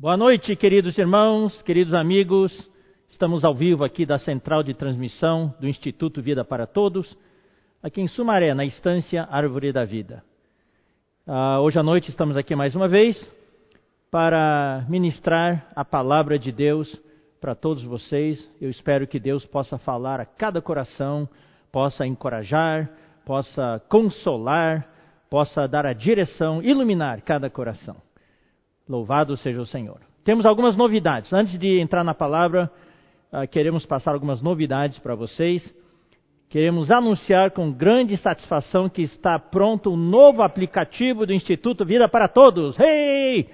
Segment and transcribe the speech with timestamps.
[0.00, 2.52] Boa noite, queridos irmãos, queridos amigos.
[3.10, 7.18] Estamos ao vivo aqui da central de transmissão do Instituto Vida para Todos,
[7.82, 10.22] aqui em Sumaré, na estância Árvore da Vida.
[11.26, 13.20] Uh, hoje à noite estamos aqui mais uma vez
[14.08, 16.96] para ministrar a palavra de Deus
[17.40, 18.48] para todos vocês.
[18.60, 21.28] Eu espero que Deus possa falar a cada coração,
[21.72, 22.88] possa encorajar,
[23.26, 24.88] possa consolar,
[25.28, 27.96] possa dar a direção, iluminar cada coração.
[28.88, 30.00] Louvado seja o Senhor.
[30.24, 31.32] Temos algumas novidades.
[31.32, 32.70] Antes de entrar na palavra,
[33.32, 35.74] uh, queremos passar algumas novidades para vocês.
[36.48, 42.26] Queremos anunciar com grande satisfação que está pronto um novo aplicativo do Instituto Vida para
[42.26, 42.78] Todos.
[42.78, 43.50] Hey!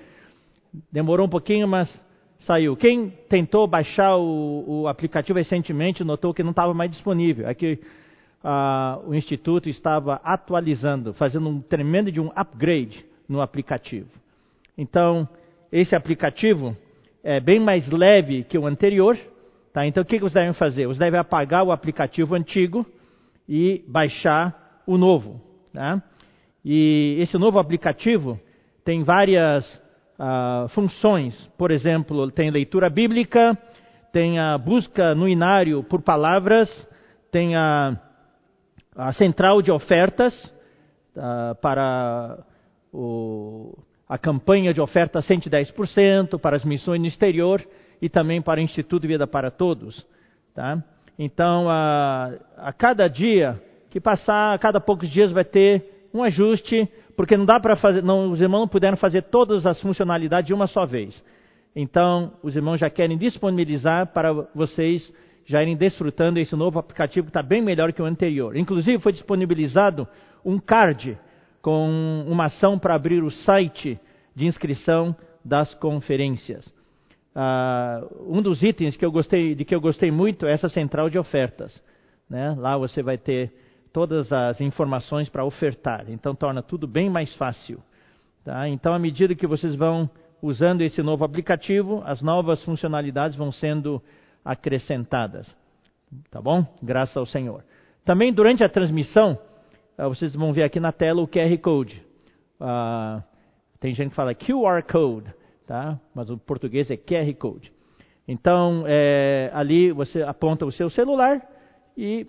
[0.93, 1.93] Demorou um pouquinho, mas
[2.41, 2.77] saiu.
[2.77, 7.49] Quem tentou baixar o, o aplicativo recentemente notou que não estava mais disponível.
[7.49, 7.81] É que
[8.45, 14.09] uh, o Instituto estava atualizando, fazendo um tremendo de um upgrade no aplicativo.
[14.77, 15.29] Então,
[15.71, 16.77] esse aplicativo
[17.23, 19.17] é bem mais leve que o anterior.
[19.73, 19.87] Tá?
[19.87, 20.87] Então, o que, vocês devem fazer?
[20.87, 22.87] Vocês devem apagar o aplicativo antigo
[23.49, 25.41] e baixar o novo.
[25.73, 26.03] Tá?
[26.65, 28.39] E esse novo aplicativo
[28.85, 29.65] tem várias
[30.19, 31.35] uh, funções.
[31.57, 33.57] Por exemplo, tem leitura bíblica,
[34.13, 36.69] tem a busca no inário por palavras,
[37.31, 37.99] tem a,
[38.95, 40.35] a central de ofertas
[41.17, 42.39] uh, para
[42.93, 43.77] o
[44.09, 47.63] a campanha de oferta 110% para as missões no exterior
[48.01, 50.07] e também para o Instituto Vida para Todos.
[50.55, 50.83] Tá?
[51.19, 53.61] Então, a, a cada dia
[53.91, 58.03] que passar, a cada poucos dias vai ter um ajuste, porque não dá para fazer,
[58.03, 61.23] não, os irmãos não puderam fazer todas as funcionalidades de uma só vez.
[61.75, 65.13] Então, os irmãos já querem disponibilizar para vocês
[65.47, 68.57] já irem desfrutando esse novo aplicativo que está bem melhor que o anterior.
[68.57, 70.09] Inclusive, foi disponibilizado
[70.45, 71.19] um card
[71.65, 73.99] com uma ação para abrir o site
[74.37, 76.67] de inscrição das conferências.
[77.35, 81.09] Uh, um dos itens que eu gostei, de que eu gostei muito é essa central
[81.09, 81.83] de ofertas.
[82.29, 82.55] Né?
[82.59, 83.51] Lá você vai ter
[83.95, 86.05] todas as informações para ofertar.
[86.09, 87.83] Então torna tudo bem mais fácil.
[88.45, 88.69] Tá?
[88.69, 90.11] Então, à medida que vocês vão
[90.43, 94.03] usando esse novo aplicativo, as novas funcionalidades vão sendo
[94.45, 95.49] acrescentadas.
[96.31, 96.67] Tá bom?
[96.83, 97.65] Graças ao Senhor.
[98.05, 99.39] Também durante a transmissão,
[99.97, 102.03] vocês vão ver aqui na tela o QR Code.
[102.61, 103.23] Uh,
[103.79, 105.33] tem gente que fala QR Code,
[105.67, 105.99] tá?
[106.15, 107.73] mas o português é QR Code.
[108.27, 111.47] Então, é, ali você aponta o seu celular
[111.97, 112.27] e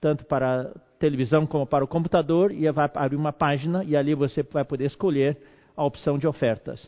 [0.00, 0.64] tanto para a
[0.98, 4.86] televisão como para o computador e vai abrir uma página e ali você vai poder
[4.86, 5.36] escolher
[5.76, 6.82] a opção de ofertas,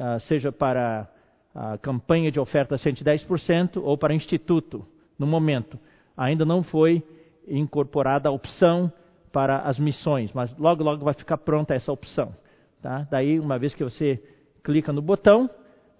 [0.00, 1.08] uh, seja para
[1.54, 4.84] a campanha de oferta 110% ou para instituto.
[5.16, 5.78] No momento,
[6.16, 7.00] ainda não foi
[7.46, 8.92] incorporada a opção
[9.34, 12.32] para as missões, mas logo, logo vai ficar pronta essa opção.
[12.80, 13.04] Tá?
[13.10, 14.22] Daí, uma vez que você
[14.62, 15.50] clica no botão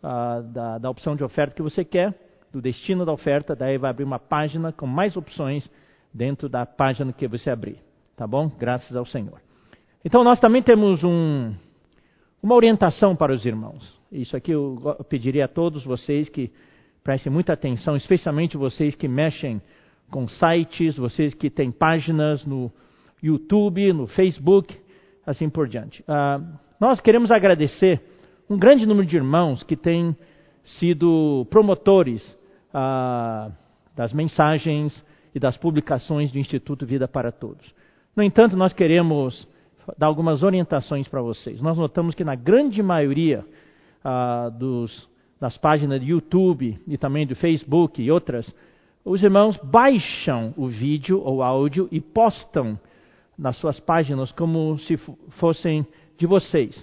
[0.00, 2.14] uh, da, da opção de oferta que você quer,
[2.52, 5.68] do destino da oferta, daí vai abrir uma página com mais opções
[6.12, 7.78] dentro da página que você abrir.
[8.16, 8.48] Tá bom?
[8.56, 9.40] Graças ao Senhor.
[10.04, 11.52] Então, nós também temos um,
[12.40, 13.82] uma orientação para os irmãos.
[14.12, 16.52] Isso aqui eu pediria a todos vocês que
[17.02, 19.60] prestem muita atenção, especialmente vocês que mexem
[20.08, 22.70] com sites, vocês que têm páginas no,
[23.24, 24.76] YouTube, no Facebook,
[25.26, 26.02] assim por diante.
[26.02, 26.44] Uh,
[26.78, 28.00] nós queremos agradecer
[28.48, 30.14] um grande número de irmãos que têm
[30.78, 32.22] sido promotores
[32.74, 33.50] uh,
[33.96, 35.04] das mensagens
[35.34, 37.74] e das publicações do Instituto Vida para Todos.
[38.14, 39.48] No entanto, nós queremos
[39.98, 41.60] dar algumas orientações para vocês.
[41.62, 43.44] Nós notamos que na grande maioria
[44.04, 45.08] uh, dos,
[45.40, 48.54] das páginas do YouTube e também do Facebook e outras,
[49.04, 52.78] os irmãos baixam o vídeo ou áudio e postam
[53.38, 54.96] nas suas páginas como se
[55.38, 55.86] fossem
[56.16, 56.76] de vocês.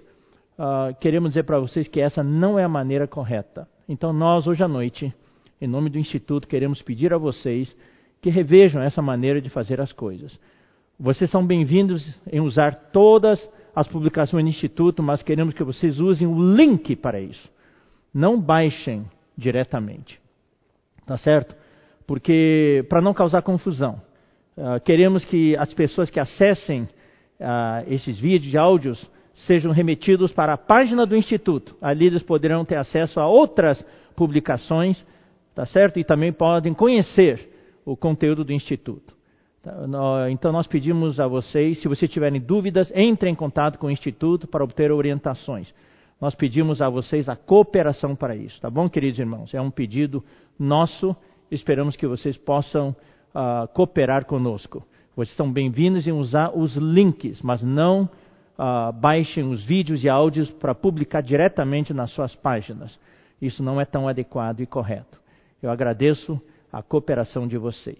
[0.58, 3.68] Uh, queremos dizer para vocês que essa não é a maneira correta.
[3.88, 5.14] Então, nós, hoje à noite,
[5.60, 7.76] em nome do Instituto, queremos pedir a vocês
[8.22, 10.40] que revejam essa maneira de fazer as coisas.
[11.00, 16.28] Vocês são bem-vindos em usar todas as publicações do Instituto, mas queremos que vocês usem
[16.28, 17.50] o link para isso.
[18.14, 19.06] Não baixem
[19.36, 20.22] diretamente.
[21.06, 21.56] Tá certo?
[22.06, 24.02] Porque, para não causar confusão.
[24.58, 29.12] Ah, queremos que as pessoas que acessem uh, esses vídeos e áudios
[29.48, 31.76] sejam remetidos para a página do Instituto.
[31.82, 33.84] Ali eles poderão ter acesso a outras
[34.16, 35.04] publicações,
[35.56, 36.00] tá certo?
[36.00, 37.50] E também podem conhecer
[37.86, 39.16] o conteúdo do Instituto.
[39.64, 39.74] Tá?
[40.30, 44.48] Então nós pedimos a vocês, se vocês tiverem dúvidas, entrem em contato com o Instituto
[44.48, 45.74] para obter orientações.
[46.20, 49.54] Nós pedimos a vocês a cooperação para isso, tá bom, queridos irmãos?
[49.56, 50.24] É um pedido
[50.60, 51.16] nosso,
[51.50, 52.96] esperamos que vocês possam
[53.34, 54.86] uh, cooperar conosco.
[55.16, 60.50] Vocês estão bem-vindos em usar os links, mas não uh, baixem os vídeos e áudios
[60.52, 62.98] para publicar diretamente nas suas páginas.
[63.42, 65.20] Isso não é tão adequado e correto.
[65.62, 66.40] Eu agradeço
[66.72, 67.98] a cooperação de vocês.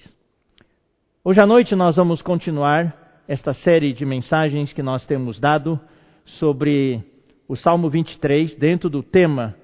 [1.24, 5.80] Hoje à noite nós vamos continuar esta série de mensagens que nós temos dado
[6.26, 7.04] sobre
[7.48, 9.56] o Salmo 23, dentro do tema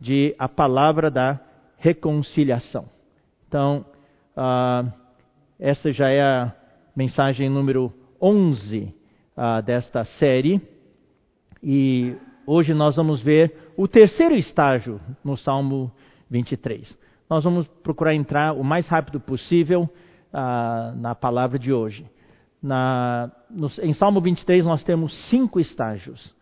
[0.00, 1.40] de a palavra da
[1.78, 2.86] reconciliação.
[3.48, 3.84] Então,
[4.36, 5.01] uh,
[5.62, 6.52] essa já é a
[6.96, 8.92] mensagem número 11
[9.36, 10.60] uh, desta série.
[11.62, 15.92] E hoje nós vamos ver o terceiro estágio no Salmo
[16.28, 16.98] 23.
[17.30, 22.10] Nós vamos procurar entrar o mais rápido possível uh, na palavra de hoje.
[22.60, 26.34] Na, no, em Salmo 23 nós temos cinco estágios.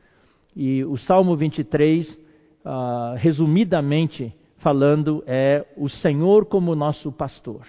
[0.57, 2.19] E o Salmo 23, uh,
[2.65, 7.67] ah, resumidamente falando, é o Senhor como nosso pastor.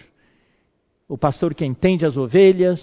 [1.12, 2.82] O pastor que entende as ovelhas,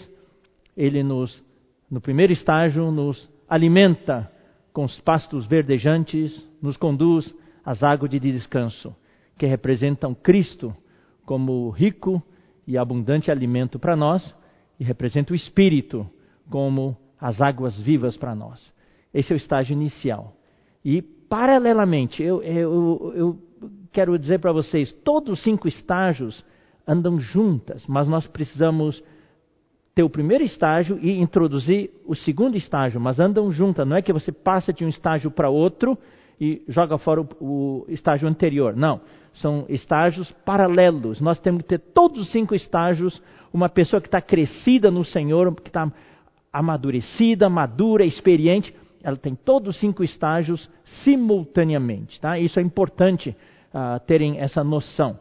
[0.76, 1.42] ele nos
[1.90, 4.30] no primeiro estágio, nos alimenta
[4.70, 7.34] com os pastos verdejantes, nos conduz
[7.64, 8.94] às águas de descanso,
[9.38, 10.76] que representam Cristo
[11.24, 12.22] como rico
[12.66, 14.36] e abundante alimento para nós,
[14.78, 16.06] e representa o Espírito
[16.50, 18.74] como as águas vivas para nós.
[19.14, 20.36] Esse é o estágio inicial.
[20.84, 23.38] E, paralelamente, eu, eu, eu
[23.90, 26.44] quero dizer para vocês: todos os cinco estágios
[26.88, 29.02] andam juntas, mas nós precisamos
[29.94, 33.86] ter o primeiro estágio e introduzir o segundo estágio, mas andam juntas.
[33.86, 35.98] Não é que você passa de um estágio para outro
[36.40, 38.74] e joga fora o, o, estágio anterior.
[38.74, 39.00] Não.
[39.34, 41.20] São estágios paralelos.
[41.20, 43.20] Nós temos que ter todos os cinco estágios.
[43.52, 45.92] Uma pessoa que está crescida no Senhor, que está
[46.52, 50.70] amadurecida, madura, experiente, ela tem todos os cinco estágios
[51.02, 52.20] simultaneamente.
[52.20, 52.38] Tá?
[52.38, 53.36] Isso é importante
[53.74, 55.18] uh, terem essa noção.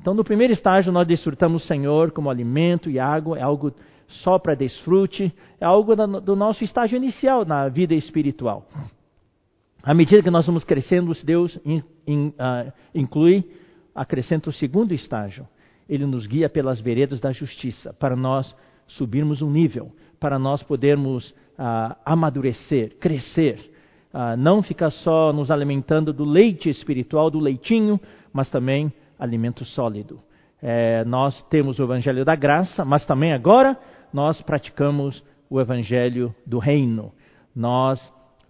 [0.00, 3.72] Então, no primeiro estágio, nós desfrutamos o Senhor como alimento e água, é algo
[4.06, 8.66] só para desfrute, é algo do nosso estágio inicial na vida espiritual.
[9.82, 13.44] À medida que nós vamos crescendo, Deus uh, inclui,
[13.94, 15.46] acrescenta o segundo estágio.
[15.88, 18.54] Ele nos guia pelas veredas da justiça, para nós
[18.86, 23.58] subirmos um nível, para nós podermos uh, amadurecer, crescer.
[24.12, 28.00] Uh, não ficar só nos alimentando do leite espiritual, do leitinho,
[28.32, 30.20] mas também alimento sólido.
[30.60, 33.78] É, nós temos o Evangelho da Graça, mas também agora
[34.12, 37.12] nós praticamos o evangelho do reino.
[37.54, 38.00] Nós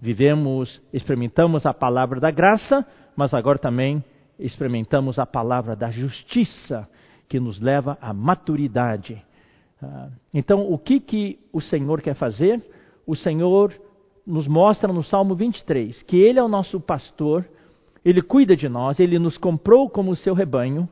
[0.01, 2.87] vivemos, experimentamos a palavra da graça,
[3.17, 4.03] mas agora também
[4.39, 6.89] experimentamos a palavra da justiça,
[7.29, 9.23] que nos leva à maturidade.
[9.83, 12.65] Ah, então, o que, que o Senhor quer fazer?
[13.07, 13.73] O Senhor
[14.27, 17.45] nos mostra no Salmo 23 que Ele é o nosso pastor,
[18.05, 20.89] Ele cuida de nós, Ele nos comprou como seu rebanho,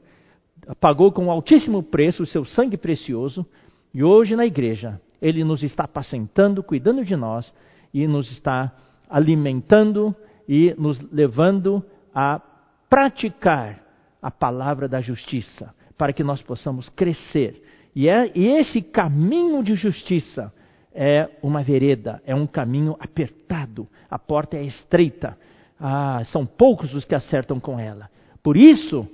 [0.80, 3.46] pagou com altíssimo preço o seu sangue precioso,
[3.94, 7.52] e hoje na igreja, Ele nos está apacentando, cuidando de nós
[7.92, 8.72] e nos está
[9.08, 10.14] alimentando
[10.48, 12.40] e nos levando a
[12.88, 13.82] praticar
[14.20, 17.62] a palavra da justiça, para que nós possamos crescer.
[17.94, 20.52] E, é, e esse caminho de justiça
[20.92, 25.38] é uma vereda, é um caminho apertado, a porta é estreita,
[25.80, 28.08] ah, são poucos os que acertam com ela.
[28.42, 29.06] Por isso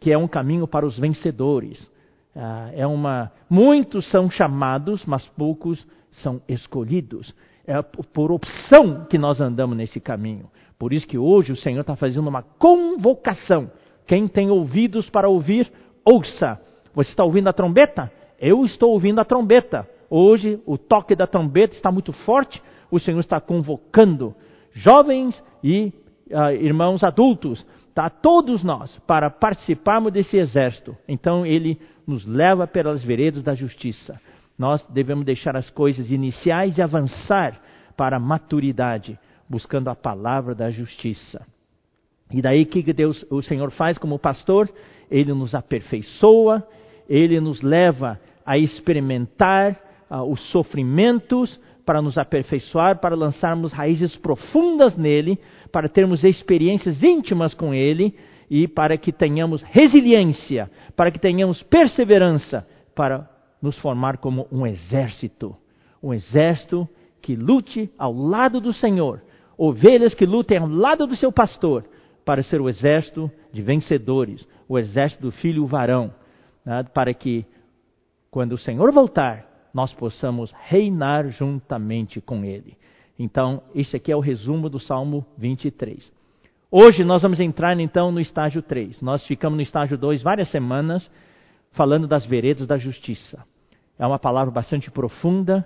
[0.00, 1.90] que é um caminho para os vencedores.
[2.34, 3.32] Ah, é uma.
[3.48, 7.34] Muitos são chamados, mas poucos são escolhidos.
[7.66, 10.50] É por opção que nós andamos nesse caminho.
[10.78, 13.70] Por isso que hoje o Senhor está fazendo uma convocação.
[14.06, 15.72] Quem tem ouvidos para ouvir,
[16.04, 16.60] ouça.
[16.94, 18.12] Você está ouvindo a trombeta?
[18.38, 19.88] Eu estou ouvindo a trombeta.
[20.10, 22.62] Hoje o toque da trombeta está muito forte.
[22.90, 24.34] O Senhor está convocando
[24.72, 25.92] jovens e
[26.34, 27.64] uh, irmãos adultos,
[27.94, 28.10] tá?
[28.10, 30.96] todos nós, para participarmos desse exército.
[31.08, 34.20] Então ele nos leva pelas veredas da justiça.
[34.58, 37.60] Nós devemos deixar as coisas iniciais e avançar
[37.96, 41.46] para a maturidade, buscando a palavra da justiça.
[42.30, 44.68] E daí que Deus, o Senhor faz como pastor?
[45.10, 46.66] Ele nos aperfeiçoa,
[47.08, 49.78] ele nos leva a experimentar
[50.10, 55.38] uh, os sofrimentos para nos aperfeiçoar, para lançarmos raízes profundas nele,
[55.74, 58.14] para termos experiências íntimas com ele
[58.48, 62.64] e para que tenhamos resiliência, para que tenhamos perseverança,
[62.94, 63.28] para
[63.60, 65.56] nos formar como um exército.
[66.00, 66.88] Um exército
[67.20, 69.20] que lute ao lado do Senhor,
[69.58, 71.84] ovelhas que lutem ao lado do seu pastor,
[72.24, 76.14] para ser o exército de vencedores, o exército do filho varão,
[76.64, 77.44] né, para que,
[78.30, 82.76] quando o Senhor voltar, nós possamos reinar juntamente com Ele.
[83.18, 86.12] Então, esse aqui é o resumo do Salmo 23.
[86.70, 89.00] Hoje nós vamos entrar então no estágio 3.
[89.00, 91.08] Nós ficamos no estágio 2 várias semanas
[91.70, 93.44] falando das veredas da justiça.
[93.96, 95.64] É uma palavra bastante profunda,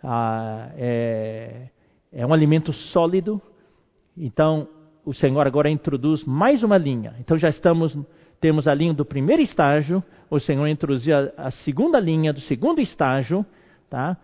[0.00, 1.68] ah, é,
[2.12, 3.42] é um alimento sólido.
[4.16, 4.68] Então,
[5.04, 7.16] o Senhor agora introduz mais uma linha.
[7.18, 7.98] Então, já estamos,
[8.40, 12.80] temos a linha do primeiro estágio, o Senhor introduziu a, a segunda linha do segundo
[12.80, 13.44] estágio,
[13.90, 14.16] tá?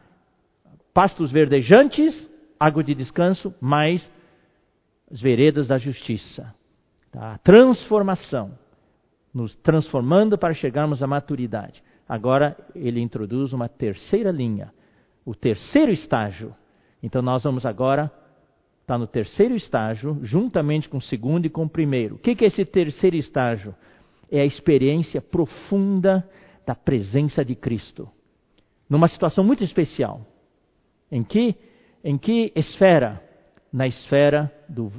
[0.94, 2.29] Pastos verdejantes,
[2.60, 4.08] água de descanso, mais
[5.10, 6.54] as veredas da justiça.
[7.10, 7.38] Tá?
[7.38, 8.52] Transformação,
[9.32, 11.82] nos transformando para chegarmos à maturidade.
[12.06, 14.72] Agora ele introduz uma terceira linha,
[15.24, 16.54] o terceiro estágio.
[17.02, 18.04] Então nós vamos agora
[18.82, 22.16] estar tá no terceiro estágio, juntamente com o segundo e com o primeiro.
[22.16, 23.74] O que é esse terceiro estágio?
[24.30, 26.28] É a experiência profunda
[26.66, 28.08] da presença de Cristo.
[28.88, 30.26] Numa situação muito especial.
[31.10, 31.56] Em que,
[32.02, 33.22] em que esfera?
[33.72, 34.92] Na esfera do,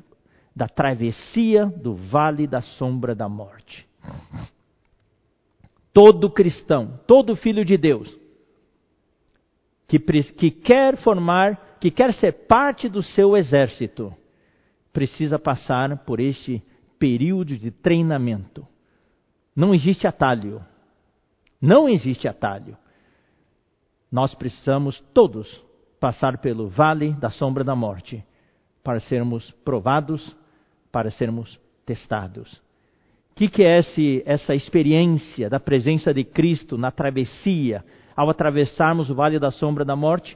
[0.55, 3.85] da travessia do vale da sombra da morte.
[5.93, 8.15] Todo cristão, todo filho de Deus,
[9.87, 14.15] que, que quer formar, que quer ser parte do seu exército,
[14.93, 16.63] precisa passar por este
[16.97, 18.65] período de treinamento.
[19.53, 20.63] Não existe atalho.
[21.61, 22.77] Não existe atalho.
[24.09, 25.61] Nós precisamos todos
[26.01, 28.25] passar pelo vale da sombra da morte
[28.83, 30.35] para sermos provados,
[30.91, 32.51] para sermos testados.
[33.31, 39.11] O que, que, é esse, essa experiência da presença de Cristo na travessia, ao atravessarmos
[39.11, 40.35] o vale da sombra da morte?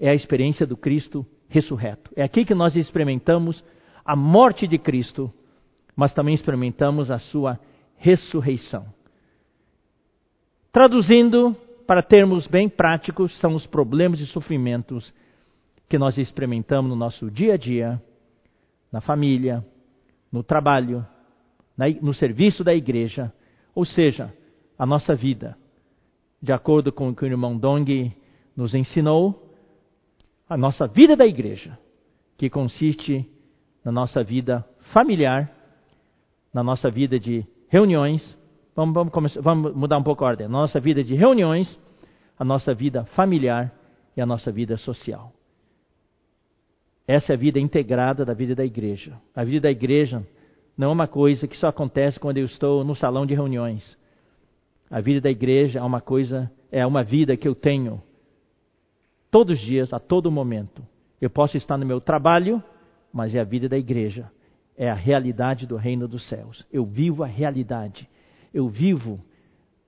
[0.00, 2.10] É a experiência do Cristo ressurreto.
[2.16, 3.62] É aqui que nós experimentamos
[4.04, 5.30] a morte de Cristo,
[5.94, 7.60] mas também experimentamos a sua
[7.96, 8.86] ressurreição.
[10.72, 11.54] Traduzindo,
[11.86, 15.12] para termos bem práticos, são os problemas e sofrimentos
[15.88, 18.02] que nós experimentamos no nosso dia a dia,
[18.90, 19.64] na família,
[20.32, 21.06] no trabalho,
[22.00, 23.32] no serviço da igreja,
[23.74, 24.32] ou seja,
[24.78, 25.56] a nossa vida.
[26.42, 28.12] De acordo com o que o irmão Dong
[28.56, 29.52] nos ensinou,
[30.48, 31.78] a nossa vida da igreja,
[32.36, 33.28] que consiste
[33.84, 35.52] na nossa vida familiar,
[36.52, 38.36] na nossa vida de reuniões.
[38.74, 40.46] Vamos, vamos, começar, vamos mudar um pouco a ordem.
[40.46, 41.78] A nossa vida de reuniões,
[42.38, 43.72] a nossa vida familiar
[44.16, 45.32] e a nossa vida social.
[47.06, 49.20] Essa é a vida integrada da vida da igreja.
[49.34, 50.26] A vida da igreja
[50.76, 53.96] não é uma coisa que só acontece quando eu estou no salão de reuniões.
[54.90, 58.02] A vida da igreja é uma coisa, é uma vida que eu tenho
[59.30, 60.86] todos os dias, a todo momento.
[61.20, 62.62] Eu posso estar no meu trabalho,
[63.12, 64.30] mas é a vida da igreja.
[64.76, 66.64] É a realidade do reino dos céus.
[66.72, 68.08] Eu vivo a realidade.
[68.54, 69.20] Eu vivo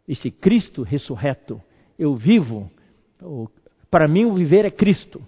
[0.06, 1.62] esse Cristo ressurreto.
[1.96, 2.70] Eu vivo.
[3.90, 5.26] Para mim, o viver é Cristo.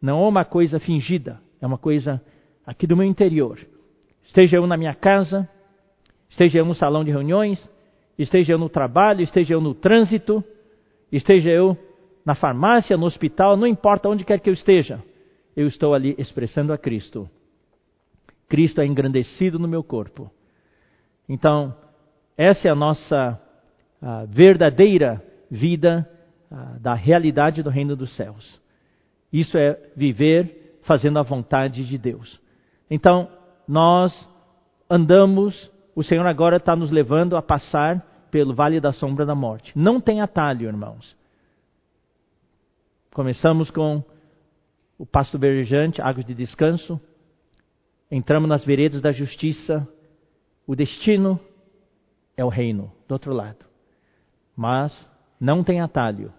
[0.00, 2.22] Não é uma coisa fingida, é uma coisa
[2.64, 3.58] aqui do meu interior.
[4.22, 5.48] Esteja eu na minha casa,
[6.28, 7.68] esteja eu no salão de reuniões,
[8.16, 10.44] esteja eu no trabalho, esteja eu no trânsito,
[11.10, 11.76] esteja eu
[12.24, 15.02] na farmácia, no hospital, não importa onde quer que eu esteja,
[15.56, 17.28] eu estou ali expressando a Cristo.
[18.48, 20.30] Cristo é engrandecido no meu corpo.
[21.28, 21.74] Então,
[22.38, 23.38] essa é a nossa
[24.00, 26.08] a verdadeira vida
[26.50, 28.60] a, da realidade do reino dos céus.
[29.32, 32.40] Isso é viver fazendo a vontade de Deus.
[32.88, 33.28] Então,
[33.66, 34.28] nós
[34.88, 39.72] andamos, o Senhor agora está nos levando a passar pelo vale da sombra da morte.
[39.76, 41.16] Não tem atalho, irmãos.
[43.12, 44.02] Começamos com
[44.96, 47.00] o pasto verejante, águas de descanso.
[48.10, 49.86] Entramos nas veredas da justiça.
[50.66, 51.40] O destino
[52.38, 53.66] é o reino, do outro lado.
[54.56, 54.96] Mas
[55.40, 56.32] não tem atalho.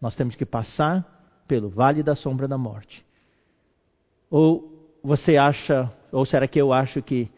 [0.00, 3.04] Nós temos que passar pelo vale da sombra da morte.
[4.30, 7.30] Ou você acha, ou será que eu acho que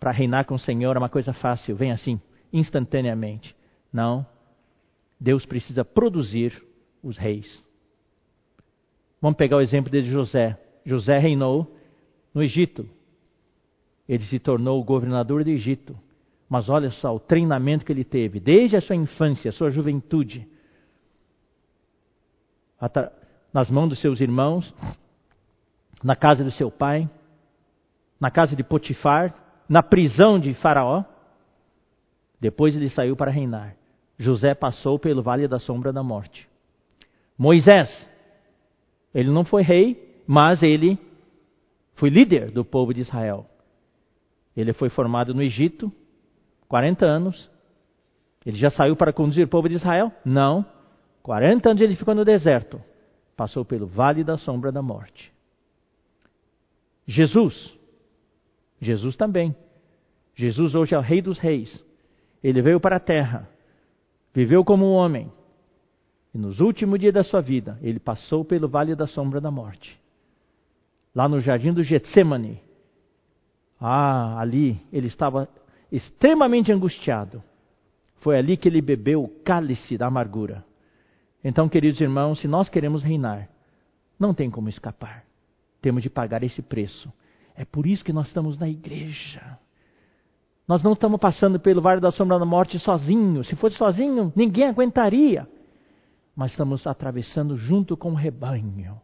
[0.00, 2.18] para reinar com o Senhor é uma coisa fácil, vem assim,
[2.50, 3.54] instantaneamente?
[3.92, 4.26] Não.
[5.20, 6.64] Deus precisa produzir
[7.02, 7.62] os reis.
[9.20, 10.58] Vamos pegar o exemplo de José.
[10.86, 11.70] José reinou
[12.32, 12.88] no Egito.
[14.08, 15.94] Ele se tornou o governador do Egito.
[16.48, 20.48] Mas olha só o treinamento que ele teve, desde a sua infância, a sua juventude
[23.52, 24.72] nas mãos dos seus irmãos,
[26.02, 27.08] na casa do seu pai,
[28.20, 29.34] na casa de Potifar,
[29.68, 31.04] na prisão de Faraó.
[32.40, 33.74] Depois ele saiu para reinar.
[34.18, 36.48] José passou pelo vale da sombra da morte.
[37.36, 37.88] Moisés,
[39.14, 40.98] ele não foi rei, mas ele
[41.94, 43.46] foi líder do povo de Israel.
[44.56, 45.92] Ele foi formado no Egito,
[46.68, 47.50] 40 anos.
[48.44, 50.12] Ele já saiu para conduzir o povo de Israel?
[50.24, 50.64] Não.
[51.22, 52.80] 40 anos ele ficou no deserto
[53.38, 55.32] passou pelo vale da sombra da morte.
[57.06, 57.72] Jesus,
[58.80, 59.54] Jesus também.
[60.34, 61.72] Jesus hoje é o Rei dos Reis.
[62.42, 63.48] Ele veio para a terra,
[64.34, 65.32] viveu como um homem.
[66.34, 69.96] E nos últimos dias da sua vida, ele passou pelo vale da sombra da morte.
[71.14, 72.60] lá no jardim do Getsemane.
[73.80, 75.48] Ah, ali ele estava
[75.90, 77.42] extremamente angustiado.
[78.20, 80.64] Foi ali que ele bebeu o cálice da amargura.
[81.42, 83.48] Então, queridos irmãos, se nós queremos reinar,
[84.18, 85.24] não tem como escapar.
[85.80, 87.12] Temos de pagar esse preço.
[87.54, 89.58] É por isso que nós estamos na igreja.
[90.66, 93.46] Nós não estamos passando pelo vale da sombra da morte sozinhos.
[93.48, 95.48] Se fosse sozinho, ninguém aguentaria.
[96.36, 99.00] Mas estamos atravessando junto com o rebanho.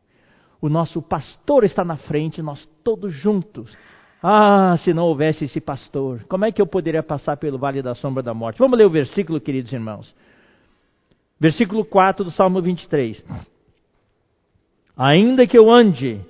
[0.61, 3.75] O nosso pastor está na frente, nós todos juntos.
[4.27, 7.95] Ah, se não houvesse esse pastor, como é que eu poderia passar pelo vale da
[7.95, 8.59] sombra da morte?
[8.59, 10.15] Vamos ler o versículo, queridos irmãos.
[11.39, 13.23] Versículo 4 do Salmo 23.
[14.97, 16.23] Ainda que eu ande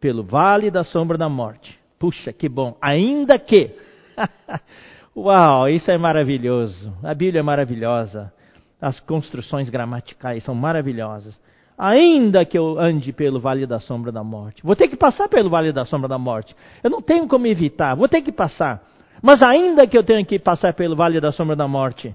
[0.00, 1.78] pelo vale da sombra da morte.
[1.98, 2.78] Puxa, que bom.
[2.80, 3.76] Ainda que
[5.14, 6.96] Uau, isso é maravilhoso.
[7.02, 8.32] A Bíblia é maravilhosa.
[8.80, 11.38] As construções gramaticais são maravilhosas.
[11.76, 14.62] Ainda que eu ande pelo vale da sombra da morte.
[14.64, 16.54] Vou ter que passar pelo vale da sombra da morte.
[16.82, 18.82] Eu não tenho como evitar, vou ter que passar.
[19.20, 22.14] Mas ainda que eu tenha que passar pelo vale da sombra da morte,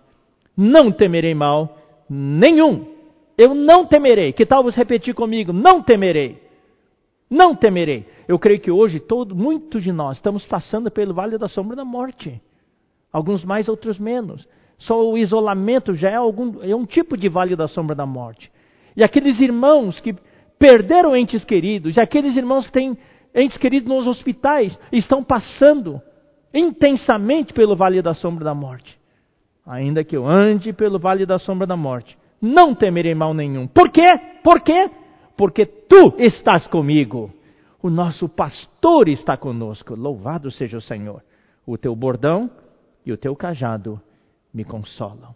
[0.56, 1.78] não temerei mal
[2.10, 2.86] nenhum.
[3.38, 4.32] Eu não temerei.
[4.34, 5.52] Que tal você repetir comigo?
[5.52, 6.42] Não temerei.
[7.30, 8.06] Não temerei.
[8.28, 11.86] Eu creio que hoje todo, muito de nós estamos passando pelo vale da sombra da
[11.86, 12.42] morte.
[13.12, 14.48] Alguns mais, outros menos.
[14.78, 18.52] Só o isolamento já é, algum, é um tipo de vale da sombra da morte.
[19.00, 20.14] E aqueles irmãos que
[20.60, 22.98] perderam entes queridos, e aqueles irmãos que têm
[23.34, 26.02] entes queridos nos hospitais, estão passando
[26.54, 29.00] intensamente pelo vale da sombra da morte.
[29.66, 33.66] Ainda que eu ande pelo vale da sombra da morte, não temerei mal nenhum.
[33.68, 34.20] Por quê?
[34.44, 34.90] Por quê?
[35.40, 37.34] porque tu estás comigo.
[37.82, 39.96] O nosso pastor está conosco.
[39.96, 41.24] Louvado seja o Senhor.
[41.66, 42.52] O teu bordão
[43.06, 44.02] e o teu cajado
[44.54, 45.34] me consolam.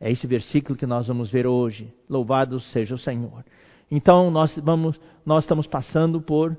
[0.00, 1.92] É esse versículo que nós vamos ver hoje.
[2.08, 3.44] Louvado seja o Senhor.
[3.90, 6.56] Então nós vamos, nós estamos passando por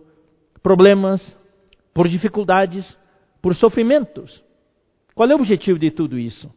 [0.62, 1.36] problemas,
[1.94, 2.98] por dificuldades,
[3.42, 4.44] por sofrimentos.
[5.14, 6.52] Qual é o objetivo de tudo isso?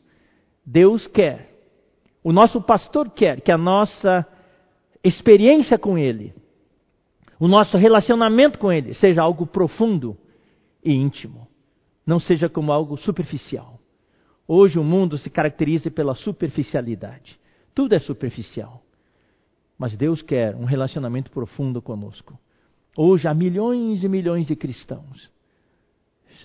[0.65, 1.51] Deus quer,
[2.23, 4.27] o nosso pastor quer que a nossa
[5.03, 6.35] experiência com Ele,
[7.39, 10.17] o nosso relacionamento com Ele, seja algo profundo
[10.85, 11.49] e íntimo,
[12.07, 13.80] não seja como algo superficial.
[14.53, 17.39] Hoje o mundo se caracteriza pela superficialidade.
[17.73, 18.83] Tudo é superficial.
[19.79, 22.37] Mas Deus quer um relacionamento profundo conosco.
[22.97, 25.31] Hoje há milhões e milhões de cristãos.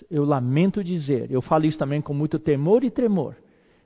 [0.08, 3.34] Eu lamento dizer, eu falo isso também com muito temor e tremor.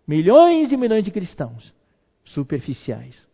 [0.06, 1.72] Milhões e milhões de cristãos
[2.22, 3.26] superficiais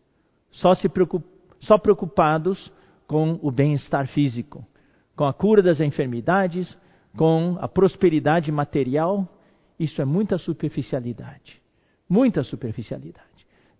[0.53, 1.27] só, se preocup,
[1.59, 2.73] só preocupados
[3.09, 4.65] com o bem-estar físico,
[5.17, 6.79] com a cura das enfermidades,
[7.17, 9.29] com a prosperidade material.
[9.79, 11.61] Isso é muita superficialidade.
[12.09, 13.27] Muita superficialidade.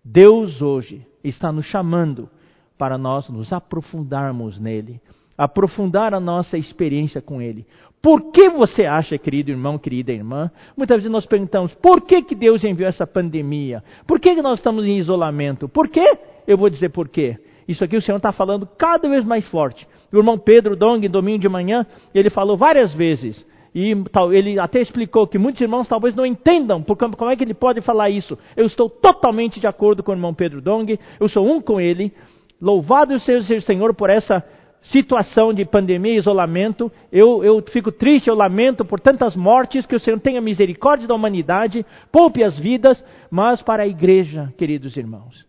[0.03, 2.29] Deus hoje está nos chamando
[2.77, 5.01] para nós nos aprofundarmos nele,
[5.37, 7.65] aprofundar a nossa experiência com ele.
[8.01, 10.51] Por que você acha, querido irmão, querida irmã?
[10.77, 13.83] Muitas vezes nós perguntamos: por que, que Deus enviou essa pandemia?
[14.05, 15.67] Por que, que nós estamos em isolamento?
[15.67, 16.17] Por quê?
[16.45, 17.37] Eu vou dizer por quê.
[17.67, 19.87] Isso aqui o Senhor está falando cada vez mais forte.
[20.11, 23.45] O irmão Pedro Dong, domingo de manhã, ele falou várias vezes.
[23.79, 23.93] E
[24.31, 27.79] ele até explicou que muitos irmãos talvez não entendam porque, como é que ele pode
[27.79, 28.35] falar isso.
[28.55, 32.11] Eu estou totalmente de acordo com o irmão Pedro Dong, eu sou um com ele.
[32.59, 34.43] Louvado seja o Senhor por essa
[34.81, 36.91] situação de pandemia e isolamento.
[37.11, 41.13] Eu, eu fico triste, eu lamento por tantas mortes, que o Senhor tenha misericórdia da
[41.13, 45.45] humanidade, poupe as vidas, mas para a igreja, queridos irmãos.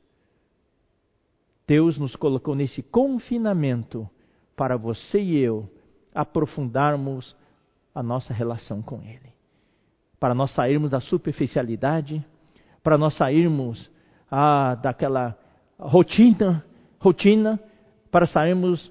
[1.66, 4.06] Deus nos colocou nesse confinamento
[4.54, 5.66] para você e eu
[6.14, 7.34] aprofundarmos
[7.98, 9.32] a nossa relação com Ele.
[10.20, 12.24] Para nós sairmos da superficialidade,
[12.82, 13.90] para nós sairmos
[14.30, 15.38] ah, daquela
[15.78, 16.64] rotina,
[16.98, 17.58] rotina,
[18.10, 18.90] para sairmos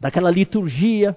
[0.00, 1.16] daquela liturgia,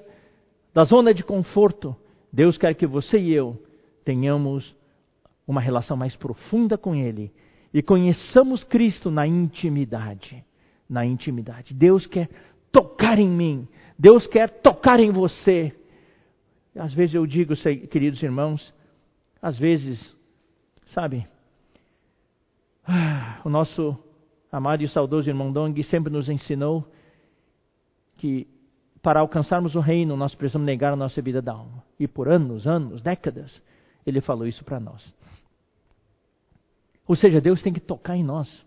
[0.74, 1.96] da zona de conforto.
[2.32, 3.62] Deus quer que você e eu
[4.04, 4.76] tenhamos
[5.48, 7.32] uma relação mais profunda com Ele
[7.74, 10.46] e conheçamos Cristo na intimidade
[10.90, 11.74] na intimidade.
[11.74, 12.30] Deus quer
[12.72, 13.68] tocar em mim.
[13.98, 15.74] Deus quer tocar em você.
[16.76, 17.54] Às vezes eu digo,
[17.90, 18.74] queridos irmãos,
[19.42, 20.16] às vezes,
[20.88, 21.28] sabe,
[23.44, 23.98] o nosso
[24.52, 26.86] amado e saudoso irmão Dong sempre nos ensinou
[28.18, 28.48] que
[29.02, 31.84] para alcançarmos o reino nós precisamos negar a nossa vida da alma.
[32.00, 33.62] E por anos, anos, décadas,
[34.06, 35.14] ele falou isso para nós.
[37.08, 38.66] Ou seja, Deus tem que tocar em nós.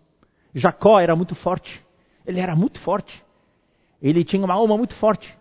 [0.53, 1.83] Jacó era muito forte.
[2.25, 3.23] Ele era muito forte.
[4.01, 5.37] Ele tinha uma alma muito forte.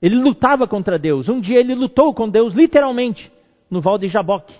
[0.00, 1.28] Ele lutava contra Deus.
[1.28, 3.30] Um dia ele lutou com Deus, literalmente,
[3.70, 4.54] no Val de Jaboque.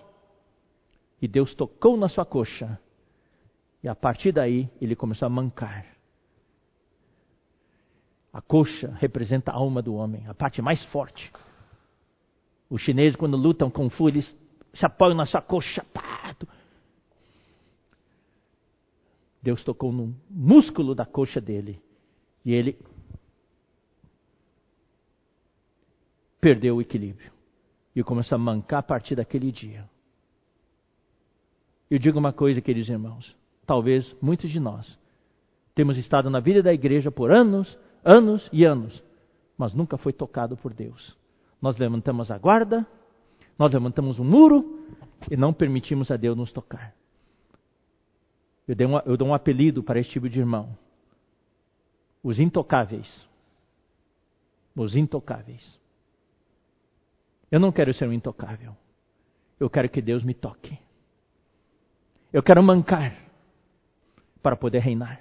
[1.20, 2.78] E Deus tocou na sua coxa.
[3.82, 5.86] E a partir daí ele começou a mancar.
[8.32, 11.32] A coxa representa a alma do homem, a parte mais forte.
[12.68, 14.32] Os chineses, quando lutam com Fu, eles
[14.72, 15.84] se apoiam na sua coxa.
[19.42, 21.82] Deus tocou no músculo da coxa dele.
[22.44, 22.78] E ele
[26.40, 27.32] perdeu o equilíbrio.
[27.94, 29.88] E começou a mancar a partir daquele dia.
[31.90, 33.36] Eu digo uma coisa, queridos irmãos.
[33.66, 34.98] Talvez muitos de nós
[35.74, 39.02] temos estado na vida da igreja por anos, anos e anos,
[39.56, 41.16] mas nunca foi tocado por Deus.
[41.60, 42.86] Nós levantamos a guarda,
[43.58, 44.86] nós levantamos um muro
[45.30, 46.94] e não permitimos a Deus nos tocar.
[48.68, 50.76] Eu, dei um, eu dou um apelido para esse tipo de irmão:
[52.22, 53.08] os intocáveis.
[54.76, 55.79] Os intocáveis.
[57.50, 58.76] Eu não quero ser um intocável.
[59.58, 60.78] Eu quero que Deus me toque.
[62.32, 63.16] Eu quero mancar
[64.42, 65.20] para poder reinar.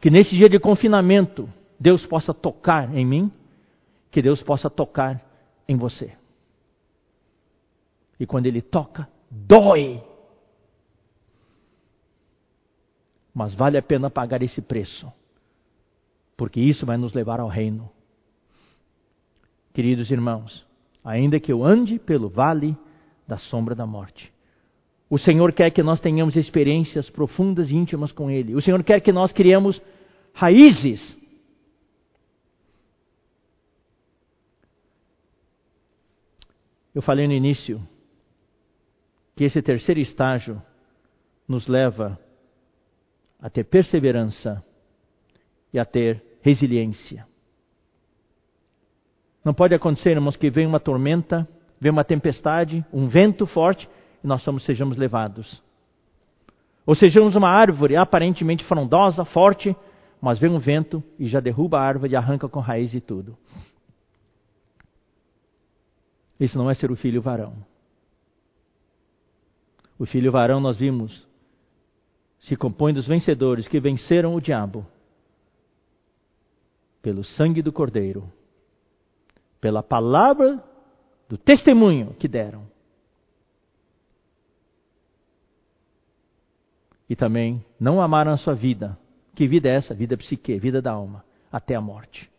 [0.00, 3.32] Que nesse dia de confinamento, Deus possa tocar em mim,
[4.10, 5.22] que Deus possa tocar
[5.68, 6.16] em você.
[8.18, 10.02] E quando Ele toca, dói.
[13.34, 15.10] Mas vale a pena pagar esse preço,
[16.36, 17.90] porque isso vai nos levar ao reino.
[19.72, 20.66] Queridos irmãos,
[21.04, 22.76] ainda que eu ande pelo vale
[23.26, 24.32] da sombra da morte,
[25.08, 28.54] o Senhor quer que nós tenhamos experiências profundas e íntimas com Ele.
[28.54, 29.80] O Senhor quer que nós criemos
[30.32, 31.16] raízes.
[36.94, 37.80] Eu falei no início
[39.34, 40.62] que esse terceiro estágio
[41.46, 42.18] nos leva
[43.40, 44.64] a ter perseverança
[45.72, 47.26] e a ter resiliência.
[49.44, 51.48] Não pode acontecer, irmãos, que venha uma tormenta,
[51.80, 53.88] venha uma tempestade, um vento forte
[54.22, 55.62] e nós somos, sejamos levados.
[56.84, 59.74] Ou sejamos uma árvore aparentemente frondosa, forte,
[60.20, 63.36] mas vem um vento e já derruba a árvore e arranca com raiz e tudo.
[66.38, 67.54] Isso não é ser o filho varão.
[69.98, 71.26] O filho varão, nós vimos,
[72.40, 74.86] se compõe dos vencedores que venceram o diabo
[77.02, 78.30] pelo sangue do Cordeiro,
[79.60, 80.62] pela palavra
[81.28, 82.70] do testemunho que deram.
[87.10, 88.96] e também não amaram a sua vida.
[89.34, 89.92] Que vida é essa?
[89.92, 92.30] Vida psique, vida da alma, até a morte.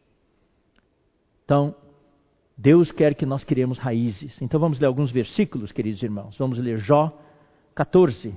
[1.43, 1.75] Então,
[2.57, 4.41] Deus quer que nós criemos raízes.
[4.41, 6.37] Então vamos ler alguns versículos, queridos irmãos.
[6.37, 7.11] Vamos ler Jó
[7.75, 8.33] 14.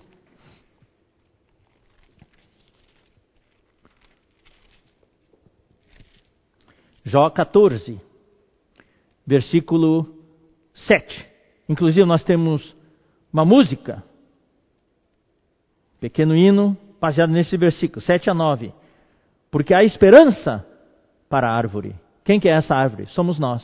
[7.05, 8.01] Jó 14,
[9.27, 10.07] versículo
[10.75, 11.27] 7.
[11.69, 12.75] Inclusive, nós temos
[13.33, 14.03] uma música
[16.05, 18.75] Pequeno hino baseado nesse versículo, 7 a 9.
[19.51, 20.63] Porque há esperança
[21.31, 21.97] para a árvore.
[22.23, 23.07] Quem que é essa árvore?
[23.07, 23.63] Somos nós.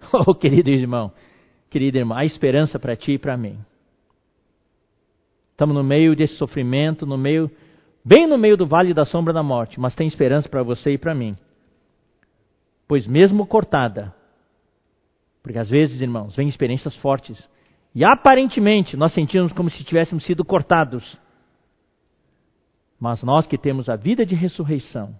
[0.12, 1.12] Oh, querido irmão,
[1.68, 3.58] querida irmã, há esperança para ti e para mim.
[5.52, 7.50] Estamos no meio desse sofrimento, no meio,
[8.02, 10.98] bem no meio do vale da sombra da morte, mas tem esperança para você e
[10.98, 11.36] para mim.
[12.86, 14.14] Pois mesmo cortada,
[15.42, 17.48] porque às vezes, irmãos, vem experiências fortes,
[17.94, 21.18] e aparentemente nós sentimos como se tivéssemos sido cortados.
[22.98, 25.14] Mas nós que temos a vida de ressurreição,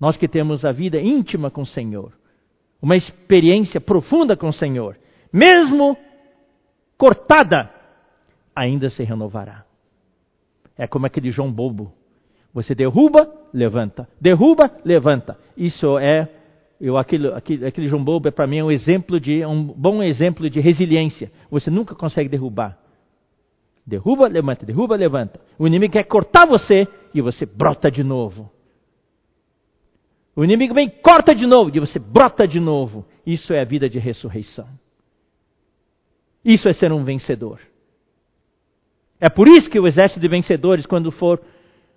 [0.00, 2.12] nós que temos a vida íntima com o Senhor,
[2.80, 4.98] uma experiência profunda com o Senhor,
[5.32, 5.96] mesmo
[6.98, 7.70] cortada,
[8.54, 9.64] ainda se renovará.
[10.76, 11.92] É como aquele João bobo.
[12.52, 14.08] Você derruba, levanta.
[14.20, 15.38] Derruba, levanta.
[15.56, 16.28] Isso é,
[16.82, 17.88] eu, aquele, aquele, aquele
[18.26, 21.30] é para mim um exemplo de um bom exemplo de resiliência.
[21.48, 22.76] Você nunca consegue derrubar.
[23.86, 25.40] Derruba, levanta, derruba, levanta.
[25.56, 28.50] O inimigo quer cortar você e você brota de novo.
[30.34, 33.06] O inimigo vem, corta de novo e você brota de novo.
[33.24, 34.66] Isso é a vida de ressurreição.
[36.44, 37.60] Isso é ser um vencedor.
[39.20, 41.40] É por isso que o exército de vencedores, quando for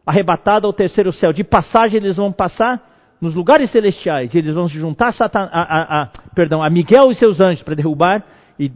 [0.06, 2.95] arrebatado ao terceiro céu, de passagem eles vão passar
[3.26, 7.12] nos lugares celestiais, e eles vão se juntar a, Satan, a, a, perdão, a Miguel
[7.12, 8.24] e seus anjos para derrubar
[8.58, 8.72] e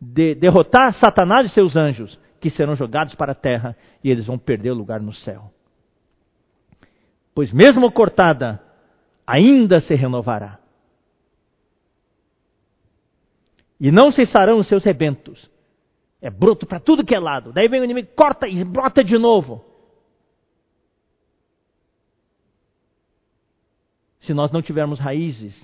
[0.00, 4.38] de, derrotar Satanás e seus anjos que serão jogados para a terra e eles vão
[4.38, 5.52] perder o lugar no céu.
[7.34, 8.60] Pois mesmo cortada,
[9.26, 10.58] ainda se renovará.
[13.80, 15.48] E não cessarão os seus rebentos.
[16.20, 17.52] É bruto para tudo que é lado.
[17.52, 19.64] Daí vem o inimigo, corta e brota de novo.
[24.28, 25.54] Se nós não tivermos raízes,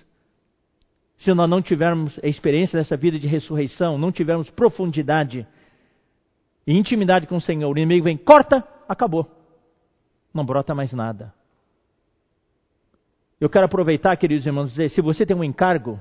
[1.19, 5.47] se nós não tivermos a experiência dessa vida de ressurreição, não tivermos profundidade,
[6.67, 9.31] e intimidade com o Senhor, o inimigo vem, corta, acabou.
[10.33, 11.35] Não brota mais nada.
[13.39, 16.01] Eu quero aproveitar, queridos irmãos, dizer: se você tem um encargo,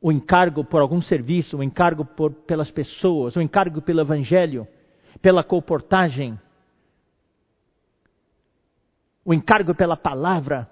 [0.00, 4.66] o encargo por algum serviço, o encargo por, pelas pessoas, o encargo pelo evangelho,
[5.22, 6.36] pela comportagem,
[9.24, 10.68] o encargo pela palavra,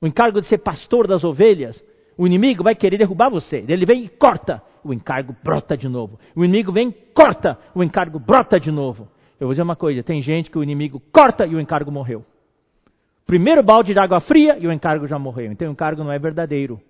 [0.00, 1.82] o encargo de ser pastor das ovelhas,
[2.16, 3.64] o inimigo vai querer derrubar você.
[3.66, 6.18] Ele vem e corta, o encargo brota de novo.
[6.36, 9.08] O inimigo vem, corta, o encargo brota de novo.
[9.40, 12.24] Eu vou dizer uma coisa: tem gente que o inimigo corta e o encargo morreu.
[13.26, 15.52] Primeiro balde de água fria e o encargo já morreu.
[15.52, 16.80] Então o encargo não é verdadeiro.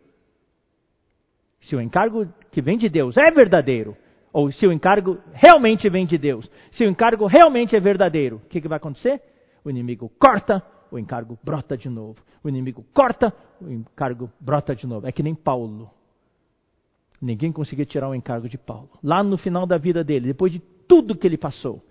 [1.60, 3.96] Se o encargo que vem de Deus é verdadeiro,
[4.32, 8.48] ou se o encargo realmente vem de Deus, se o encargo realmente é verdadeiro, o
[8.48, 9.20] que, que vai acontecer?
[9.64, 12.16] O inimigo corta, o encargo brota de novo.
[12.42, 15.06] O inimigo corta, o encargo brota de novo.
[15.06, 15.90] É que nem Paulo.
[17.20, 18.90] Ninguém conseguia tirar o encargo de Paulo.
[19.02, 21.82] Lá no final da vida dele, depois de tudo que ele passou,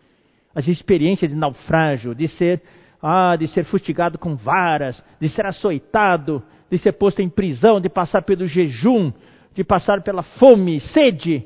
[0.55, 2.63] as experiências de naufrágio, de ser,
[3.01, 7.89] ah, de ser fustigado com varas, de ser açoitado, de ser posto em prisão, de
[7.89, 9.11] passar pelo jejum,
[9.53, 11.45] de passar pela fome, sede,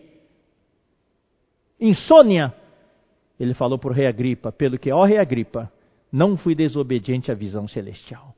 [1.80, 2.54] insônia.
[3.40, 5.72] Ele falou para o rei Agripa, pelo que, ó rei Agripa,
[6.12, 8.36] não fui desobediente à visão celestial.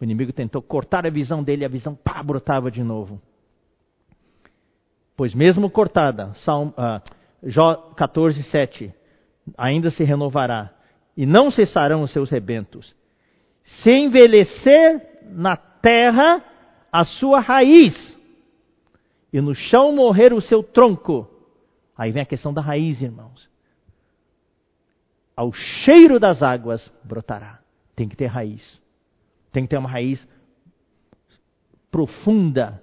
[0.00, 3.20] O inimigo tentou cortar a visão dele, a visão pá, brotava de novo.
[5.16, 7.00] Pois mesmo cortada, Salmo, ah,
[7.42, 8.92] Jó 14, 7,
[9.56, 10.70] ainda se renovará,
[11.16, 12.94] e não cessarão os seus rebentos.
[13.64, 16.44] Se envelhecer na terra
[16.92, 18.16] a sua raiz,
[19.32, 21.28] e no chão morrer o seu tronco.
[21.96, 23.48] Aí vem a questão da raiz, irmãos.
[25.36, 27.60] Ao cheiro das águas brotará.
[27.94, 28.80] Tem que ter raiz.
[29.52, 30.26] Tem que ter uma raiz
[31.90, 32.82] profunda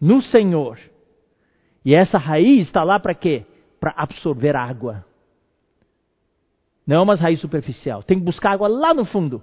[0.00, 0.78] no Senhor.
[1.84, 3.46] E essa raiz está lá para quê?
[3.80, 5.04] Para absorver água.
[6.86, 8.02] Não é uma raiz superficial.
[8.02, 9.42] Tem que buscar água lá no fundo.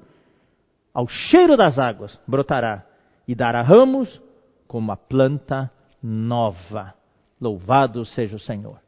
[0.93, 2.86] Ao cheiro das águas brotará
[3.28, 4.22] e dará ramos
[4.67, 6.93] como a planta nova.
[7.39, 8.80] Louvado seja o Senhor.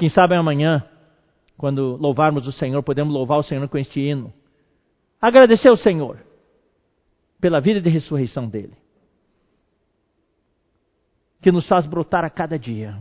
[0.00, 0.82] Quem sabe amanhã,
[1.58, 4.32] quando louvarmos o Senhor, podemos louvar o Senhor com este hino.
[5.20, 6.24] Agradecer ao Senhor
[7.38, 8.74] pela vida de ressurreição dele
[11.42, 12.98] que nos faz brotar a cada dia,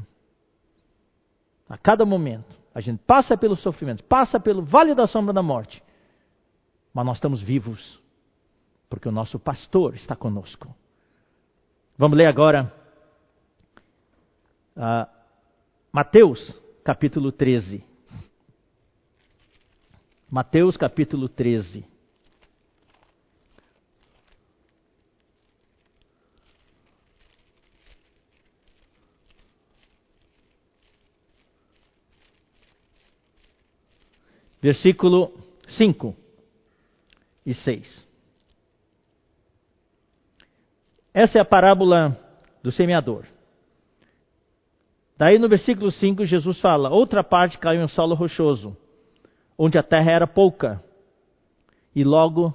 [1.70, 2.54] a cada momento.
[2.76, 5.82] A gente passa pelo sofrimento, passa pelo vale da sombra da morte,
[6.94, 7.98] mas nós estamos vivos,
[8.90, 10.68] porque o nosso pastor está conosco.
[11.98, 12.74] Vamos ler agora
[14.76, 15.10] uh,
[15.94, 17.84] Mateus, capítulo 13.
[20.30, 21.86] Mateus, capítulo 13.
[34.62, 35.34] versículo
[35.70, 36.16] 5
[37.46, 38.08] e 6.
[41.14, 42.18] Essa é a parábola
[42.62, 43.26] do semeador.
[45.20, 48.76] Daí no versículo 5, Jesus fala: Outra parte caiu em solo rochoso,
[49.58, 50.82] onde a terra era pouca,
[51.94, 52.54] e logo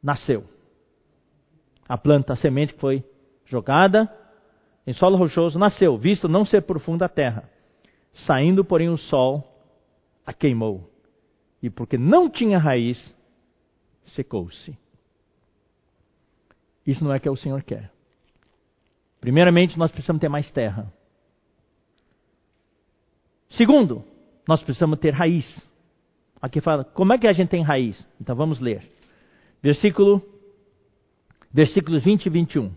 [0.00, 0.44] nasceu.
[1.88, 3.04] A planta, a semente que foi
[3.44, 4.08] jogada
[4.86, 7.50] em solo rochoso, nasceu, visto não ser profunda a terra.
[8.12, 9.42] Saindo, porém, o sol
[10.24, 10.88] a queimou
[11.60, 12.98] e porque não tinha raiz,
[14.06, 14.78] secou-se.
[16.86, 17.90] Isso não é o que o Senhor quer.
[19.20, 20.92] Primeiramente, nós precisamos ter mais terra.
[23.52, 24.04] Segundo,
[24.48, 25.44] nós precisamos ter raiz.
[26.40, 28.04] Aqui fala, como é que a gente tem raiz?
[28.20, 28.90] Então vamos ler.
[29.62, 30.22] Versículo,
[31.52, 32.72] versículos 20 e 21.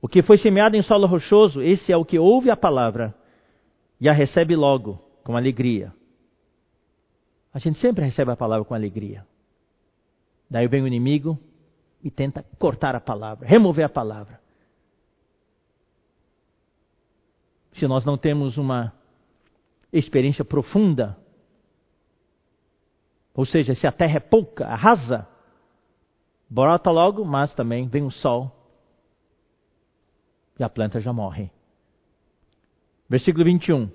[0.00, 3.14] O que foi semeado em solo rochoso, esse é o que ouve a palavra
[4.00, 5.92] e a recebe logo, com alegria.
[7.52, 9.26] A gente sempre recebe a palavra com alegria.
[10.50, 11.38] Daí vem o inimigo
[12.02, 14.40] e tenta cortar a palavra, remover a palavra.
[17.72, 18.97] Se nós não temos uma
[19.92, 21.16] experiência profunda,
[23.34, 25.28] ou seja, se a terra é pouca, rasa,
[26.50, 28.52] brota logo, mas também vem o sol
[30.58, 31.50] e a planta já morre.
[33.08, 33.90] Versículo 21.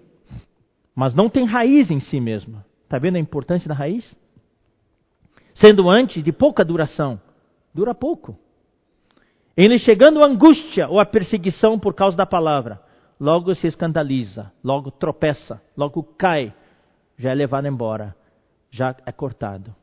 [0.96, 2.66] Mas não tem raiz em si mesma.
[2.84, 4.16] Está vendo a importância da raiz?
[5.56, 7.20] Sendo antes de pouca duração,
[7.74, 8.38] dura pouco.
[9.56, 12.82] Ele chegando a angústia ou a perseguição por causa da palavra,
[13.24, 16.54] logo se escandaliza, logo tropeça, logo cai,
[17.18, 18.14] já é levado embora,
[18.70, 19.74] já é cortado.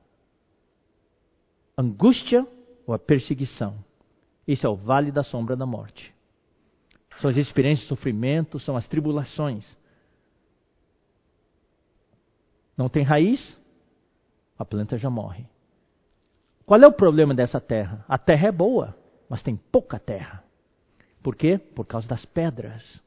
[1.76, 2.46] Angústia
[2.86, 3.82] ou a perseguição.
[4.46, 6.14] Isso é o vale da sombra da morte.
[7.18, 9.74] São as experiências de sofrimento, são as tribulações.
[12.76, 13.58] Não tem raiz,
[14.58, 15.46] a planta já morre.
[16.66, 18.04] Qual é o problema dessa terra?
[18.06, 18.94] A terra é boa,
[19.30, 20.44] mas tem pouca terra.
[21.22, 21.56] Por quê?
[21.56, 23.02] Por causa das pedras.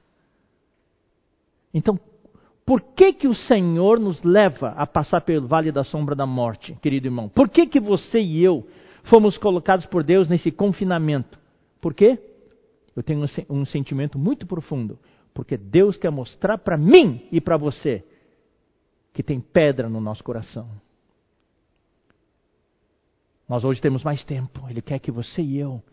[1.73, 1.99] Então,
[2.65, 6.73] por que que o Senhor nos leva a passar pelo vale da sombra da morte,
[6.81, 7.27] querido irmão?
[7.27, 8.65] Por que que você e eu
[9.03, 11.37] fomos colocados por Deus nesse confinamento?
[11.81, 12.17] Por quê?
[12.95, 14.97] Eu tenho um sentimento muito profundo,
[15.33, 18.03] porque Deus quer mostrar para mim e para você
[19.11, 20.69] que tem pedra no nosso coração.
[23.47, 24.67] Nós hoje temos mais tempo.
[24.69, 25.83] Ele quer que você e eu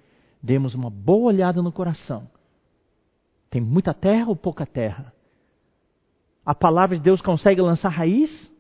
[0.43, 2.29] demos uma boa olhada no coração.
[3.51, 5.12] Tem muita terra ou pouca terra?
[6.44, 8.50] A palavra de Deus consegue lançar raiz?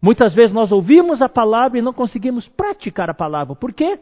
[0.00, 3.54] Muitas vezes nós ouvimos a palavra e não conseguimos praticar a palavra.
[3.54, 3.98] Por quê?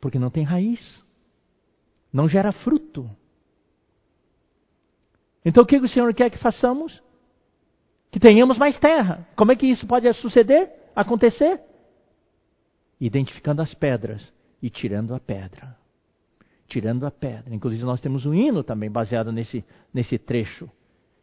[0.00, 0.80] Porque não tem raiz.
[2.12, 3.08] Não gera fruto.
[5.44, 7.02] Então o que o Senhor quer que façamos?
[8.10, 9.26] Que tenhamos mais terra.
[9.36, 10.70] Como é que isso pode suceder?
[10.96, 11.60] Acontecer?
[13.00, 15.76] Identificando as pedras e tirando a pedra.
[16.66, 17.54] Tirando a pedra.
[17.54, 20.68] Inclusive nós temos um hino também baseado nesse, nesse trecho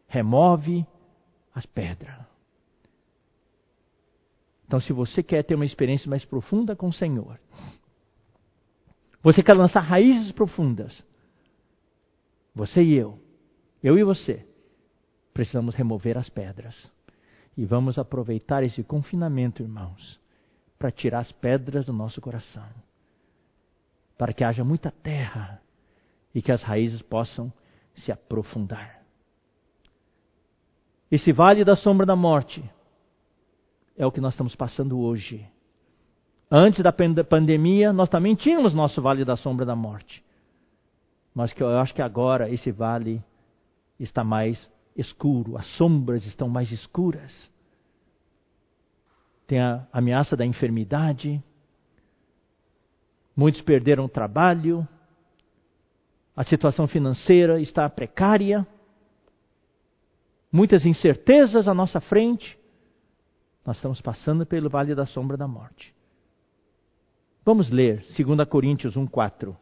[0.06, 0.86] remove
[1.54, 2.16] as pedras.
[4.66, 7.38] Então, se você quer ter uma experiência mais profunda com o Senhor,
[9.22, 11.04] você quer lançar raízes profundas,
[12.54, 13.18] você e eu,
[13.82, 14.46] eu e você,
[15.32, 16.74] precisamos remover as pedras.
[17.56, 20.20] E vamos aproveitar esse confinamento, irmãos,
[20.78, 22.68] para tirar as pedras do nosso coração.
[24.18, 25.60] Para que haja muita terra
[26.34, 27.52] e que as raízes possam
[27.96, 28.95] se aprofundar.
[31.10, 32.68] Esse vale da sombra da morte
[33.96, 35.46] é o que nós estamos passando hoje.
[36.50, 40.24] Antes da pandemia, nós também tínhamos nosso vale da sombra da morte.
[41.34, 43.22] Mas que eu acho que agora esse vale
[43.98, 47.50] está mais escuro, as sombras estão mais escuras.
[49.46, 51.42] Tem a ameaça da enfermidade.
[53.36, 54.86] Muitos perderam o trabalho.
[56.34, 58.66] A situação financeira está precária
[60.56, 62.58] muitas incertezas à nossa frente,
[63.64, 65.94] nós estamos passando pelo vale da sombra da morte.
[67.44, 69.54] Vamos ler 2 Coríntios 1,4.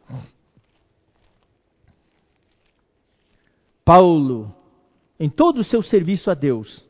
[3.83, 4.55] Paulo,
[5.19, 6.83] em todo o seu serviço a Deus,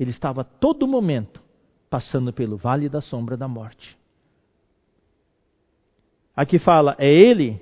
[0.00, 1.44] ele estava a todo momento
[1.90, 3.96] passando pelo vale da sombra da morte.
[6.34, 7.60] Aqui fala, é ele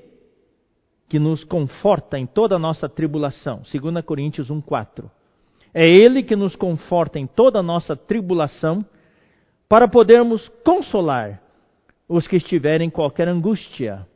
[1.09, 3.63] que nos conforta em toda a nossa tribulação.
[3.63, 5.11] 2 Coríntios 1,4.
[5.79, 8.83] É Ele que nos conforta em toda a nossa tribulação,
[9.69, 11.43] para podermos consolar
[12.09, 14.07] os que estiverem em qualquer angústia,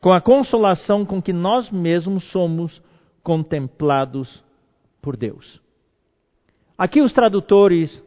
[0.00, 2.80] com a consolação com que nós mesmos somos
[3.20, 4.44] contemplados
[5.02, 5.60] por Deus.
[6.78, 8.00] Aqui os tradutores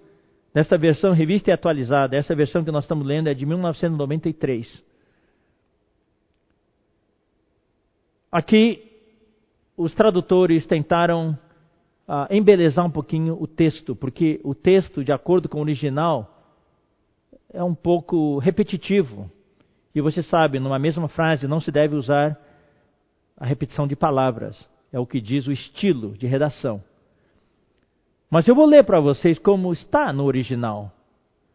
[0.53, 4.86] dessa versão revista e atualizada, essa versão que nós estamos lendo é de 1993.
[8.31, 8.89] Aqui
[9.75, 11.38] os tradutores tentaram
[12.07, 16.33] uh, embelezar um pouquinho o texto, porque o texto, de acordo com o original,
[17.51, 19.29] é um pouco repetitivo.
[19.93, 22.39] E você sabe, numa mesma frase não se deve usar
[23.35, 24.57] a repetição de palavras.
[24.91, 26.83] É o que diz o estilo de redação.
[28.29, 30.91] Mas eu vou ler para vocês como está no original.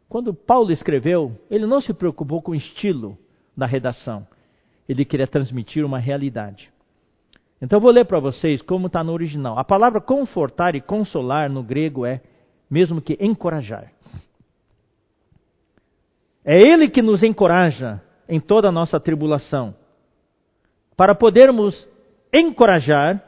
[0.08, 3.18] Quando Paulo escreveu, ele não se preocupou com o estilo
[3.56, 4.26] da redação.
[4.88, 6.70] Ele queria transmitir uma realidade.
[7.62, 9.56] Então eu vou ler para vocês como está no original.
[9.56, 12.20] A palavra confortar e consolar no grego é
[12.68, 13.92] mesmo que encorajar.
[16.44, 19.76] É Ele que nos encoraja em toda a nossa tribulação,
[20.96, 21.88] para podermos
[22.32, 23.22] encorajar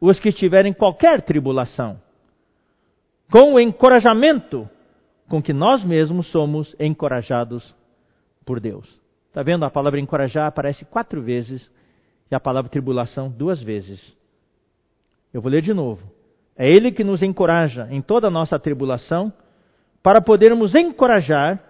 [0.00, 2.00] os que estiverem em qualquer tribulação,
[3.30, 4.68] com o encorajamento
[5.28, 7.74] com que nós mesmos somos encorajados
[8.46, 8.88] por Deus.
[9.28, 9.64] Está vendo?
[9.64, 11.70] A palavra encorajar aparece quatro vezes
[12.30, 14.00] e a palavra tribulação duas vezes.
[15.32, 16.02] Eu vou ler de novo.
[16.56, 19.32] É Ele que nos encoraja em toda a nossa tribulação,
[20.02, 21.62] para podermos encorajar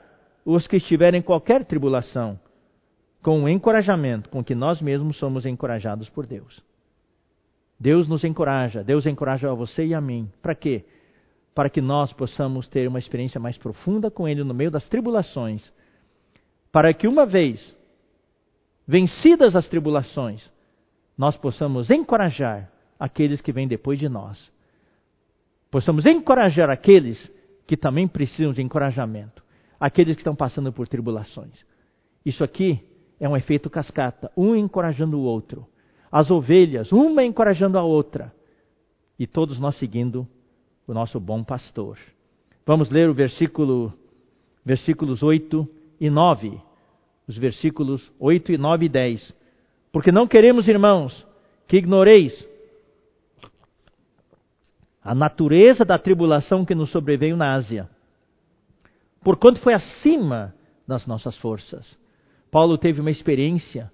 [0.44, 2.38] os que estiverem em qualquer tribulação,
[3.22, 6.62] com o encorajamento com que nós mesmos somos encorajados por Deus.
[7.78, 10.30] Deus nos encoraja, Deus encoraja a você e a mim.
[10.42, 10.84] Para quê?
[11.54, 15.72] Para que nós possamos ter uma experiência mais profunda com Ele no meio das tribulações.
[16.70, 17.76] Para que uma vez
[18.86, 20.50] vencidas as tribulações,
[21.16, 24.52] nós possamos encorajar aqueles que vêm depois de nós.
[25.70, 27.30] Possamos encorajar aqueles
[27.66, 29.42] que também precisam de encorajamento,
[29.78, 31.64] aqueles que estão passando por tribulações.
[32.24, 32.80] Isso aqui
[33.18, 35.66] é um efeito cascata, um encorajando o outro.
[36.10, 38.32] As ovelhas, uma encorajando a outra,
[39.18, 40.26] e todos nós seguindo
[40.86, 41.98] o nosso bom pastor.
[42.66, 43.92] Vamos ler o versículo,
[44.64, 45.68] versículos 8
[46.00, 46.60] e 9.
[47.26, 49.34] Os versículos 8 e 9 e 10.
[49.92, 51.26] Porque não queremos, irmãos,
[51.66, 52.46] que ignoreis
[55.02, 57.88] a natureza da tribulação que nos sobreveio na Ásia,
[59.22, 60.54] porquanto foi acima
[60.88, 61.98] das nossas forças.
[62.50, 63.92] Paulo teve uma experiência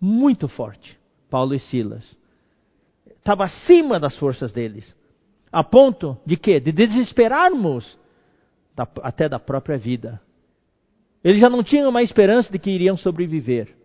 [0.00, 0.98] muito forte,
[1.28, 2.16] Paulo e Silas.
[3.18, 4.94] Estava acima das forças deles,
[5.52, 6.58] a ponto de quê?
[6.58, 7.98] De desesperarmos
[8.74, 10.20] da, até da própria vida.
[11.22, 13.76] Eles já não tinham mais esperança de que iriam sobreviver.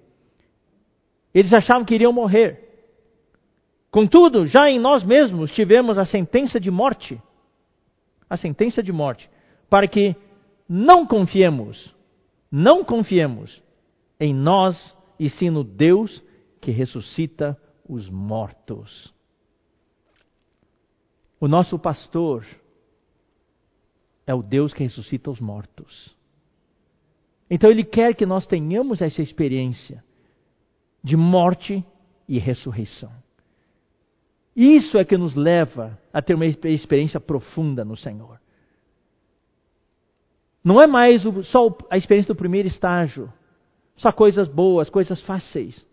[1.33, 2.61] Eles achavam que iriam morrer.
[3.91, 7.21] Contudo, já em nós mesmos tivemos a sentença de morte.
[8.29, 9.29] A sentença de morte.
[9.69, 10.15] Para que
[10.67, 11.93] não confiemos,
[12.51, 13.61] não confiemos
[14.19, 16.23] em nós e sim no Deus
[16.61, 17.57] que ressuscita
[17.87, 19.13] os mortos.
[21.39, 22.45] O nosso pastor
[24.25, 26.15] é o Deus que ressuscita os mortos.
[27.49, 30.03] Então ele quer que nós tenhamos essa experiência
[31.03, 31.85] de morte
[32.27, 33.11] e ressurreição.
[34.55, 38.39] Isso é que nos leva a ter uma experiência profunda no Senhor.
[40.63, 41.21] Não é mais
[41.51, 43.31] só a experiência do primeiro estágio,
[43.97, 45.85] só coisas boas, coisas fáceis.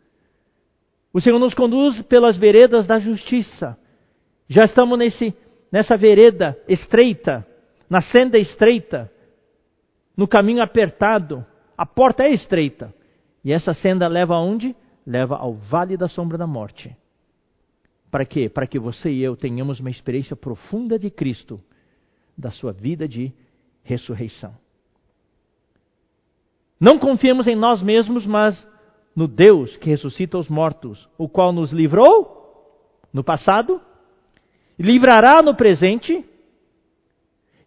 [1.12, 3.78] O Senhor nos conduz pelas veredas da justiça.
[4.48, 5.34] Já estamos nesse,
[5.70, 7.46] nessa vereda estreita,
[7.90, 9.11] na senda estreita,
[10.16, 11.44] no caminho apertado.
[11.76, 12.94] A porta é estreita.
[13.44, 14.74] E essa senda leva aonde?
[15.06, 16.96] Leva ao vale da sombra da morte.
[18.10, 18.48] Para quê?
[18.48, 21.60] Para que você e eu tenhamos uma experiência profunda de Cristo,
[22.36, 23.32] da sua vida de
[23.82, 24.54] ressurreição.
[26.78, 28.68] Não confiemos em nós mesmos, mas
[29.14, 32.40] no Deus que ressuscita os mortos, o qual nos livrou
[33.12, 33.80] no passado,
[34.78, 36.24] livrará no presente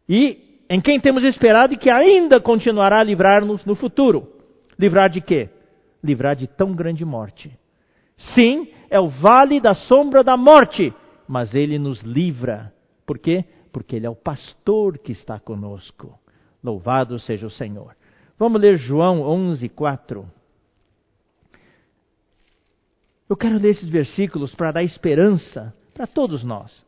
[0.07, 4.27] e em quem temos esperado e que ainda continuará a livrar-nos no futuro.
[4.77, 5.49] Livrar de quê?
[6.03, 7.57] Livrar de tão grande morte.
[8.33, 10.93] Sim, é o vale da sombra da morte,
[11.27, 12.73] mas ele nos livra.
[13.05, 13.45] Por quê?
[13.71, 16.17] Porque ele é o pastor que está conosco.
[16.63, 17.95] Louvado seja o Senhor.
[18.37, 20.25] Vamos ler João 11, 4.
[23.29, 26.84] Eu quero ler esses versículos para dar esperança para todos nós.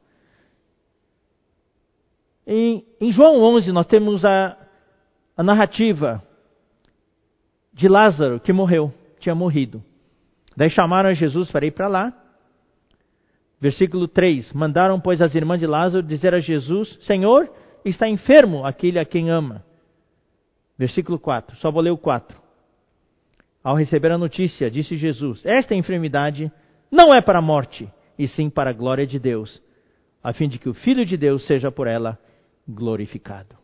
[2.49, 4.57] Em, em, João 11, nós temos a,
[5.35, 6.23] a narrativa
[7.73, 9.83] de Lázaro que morreu, tinha morrido.
[10.55, 12.13] Daí chamaram Jesus para ir para lá.
[13.59, 17.51] Versículo 3: Mandaram, pois, as irmãs de Lázaro dizer a Jesus: Senhor,
[17.83, 19.65] está enfermo aquele a quem ama.
[20.77, 22.39] Versículo 4, só vou ler o 4.
[23.61, 26.49] Ao receber a notícia, disse Jesus: Esta enfermidade
[26.89, 29.61] não é para a morte, e sim para a glória de Deus,
[30.23, 32.17] a fim de que o Filho de Deus seja por ela
[32.67, 33.55] glorificado.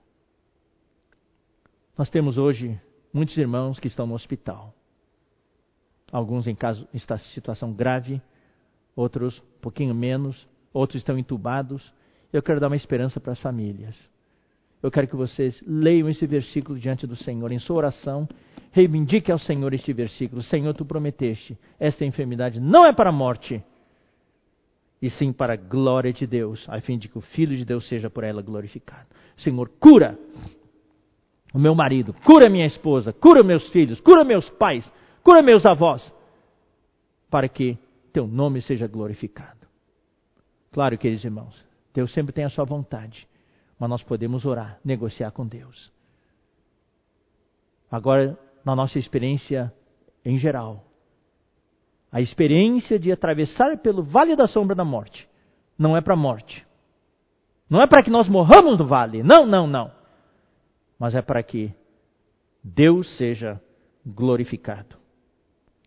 [1.97, 2.79] Nós temos hoje
[3.13, 4.73] muitos irmãos que estão no hospital
[6.13, 6.99] alguns em, caso, em
[7.33, 8.21] situação grave,
[8.95, 11.91] outros um pouquinho menos, outros estão entubados.
[12.31, 13.97] Eu quero dar uma esperança para as famílias.
[14.81, 18.29] Eu quero que vocês leiam esse versículo diante do Senhor em sua oração.
[18.71, 20.43] Reivindique ao Senhor este versículo.
[20.43, 23.63] Senhor, tu prometeste, esta enfermidade não é para a morte,
[25.03, 27.85] e sim para a glória de Deus, a fim de que o Filho de Deus
[27.89, 29.05] seja por ela glorificado.
[29.35, 30.17] Senhor, cura
[31.53, 34.89] o meu marido, cura minha esposa, cura meus filhos, cura meus pais,
[35.21, 36.01] cura meus avós,
[37.29, 37.77] para que
[38.13, 39.67] teu nome seja glorificado.
[40.71, 41.53] Claro, queridos irmãos,
[41.93, 43.27] Deus sempre tem a sua vontade,
[43.77, 45.91] mas nós podemos orar, negociar com Deus.
[47.91, 49.69] Agora, na nossa experiência
[50.23, 50.81] em geral,
[52.13, 55.27] a experiência de atravessar pelo vale da sombra da morte
[55.77, 56.65] não é para a morte.
[57.69, 59.21] Não é para que nós morramos no vale.
[59.23, 59.91] Não, não, não.
[60.97, 61.73] Mas é para que
[62.63, 63.59] Deus seja
[64.05, 65.03] glorificado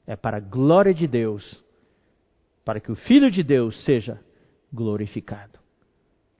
[0.06, 1.62] é para a glória de Deus,
[2.64, 4.20] para que o Filho de Deus seja
[4.72, 5.58] glorificado.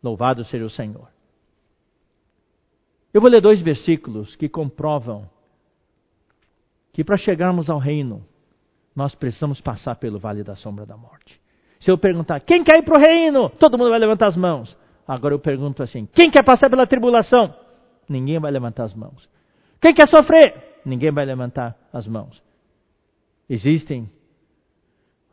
[0.02, 1.10] Louvado seja o Senhor.
[3.12, 5.28] Eu vou ler dois versículos que comprovam
[6.92, 8.24] que para chegarmos ao reino,
[8.96, 11.38] nós precisamos passar pelo vale da sombra da morte.
[11.78, 13.50] Se eu perguntar, quem quer ir para o reino?
[13.50, 14.74] Todo mundo vai levantar as mãos.
[15.06, 17.54] Agora eu pergunto assim, quem quer passar pela tribulação?
[18.08, 19.28] Ninguém vai levantar as mãos.
[19.80, 20.80] Quem quer sofrer?
[20.84, 22.42] Ninguém vai levantar as mãos.
[23.50, 24.10] Existem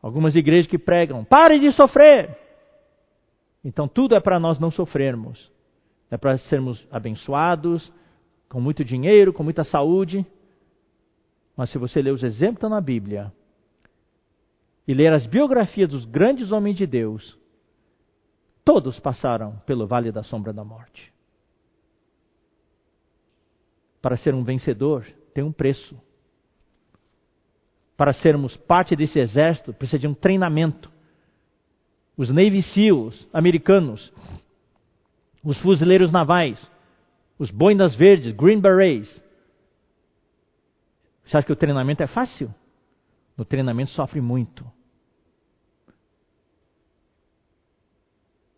[0.02, 2.38] algumas igrejas que pregam: pare de sofrer.
[3.64, 5.52] Então tudo é para nós não sofrermos.
[6.12, 7.92] É para sermos abençoados,
[8.50, 10.26] com muito dinheiro, com muita saúde.
[11.56, 13.32] Mas se você ler os exemplos na Bíblia
[14.88, 17.38] e ler as biografias dos grandes homens de Deus,
[18.64, 21.12] Todos passaram pelo vale da sombra da morte.
[24.02, 26.00] Para ser um vencedor, tem um preço.
[27.98, 30.92] Para sermos parte desse exército, precisa de um treinamento.
[32.16, 34.14] Os Navy SEALs americanos,
[35.44, 36.62] os fuzileiros navais,
[37.38, 39.22] os boinas verdes, Green Berets.
[41.26, 42.54] Você acha que o treinamento é fácil?
[43.38, 44.66] No treinamento sofre muito.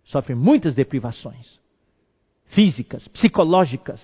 [0.03, 1.59] Sofre muitas deprivações
[2.47, 4.01] físicas, psicológicas,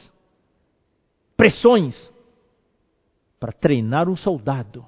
[1.37, 2.11] pressões
[3.39, 4.85] para treinar um soldado.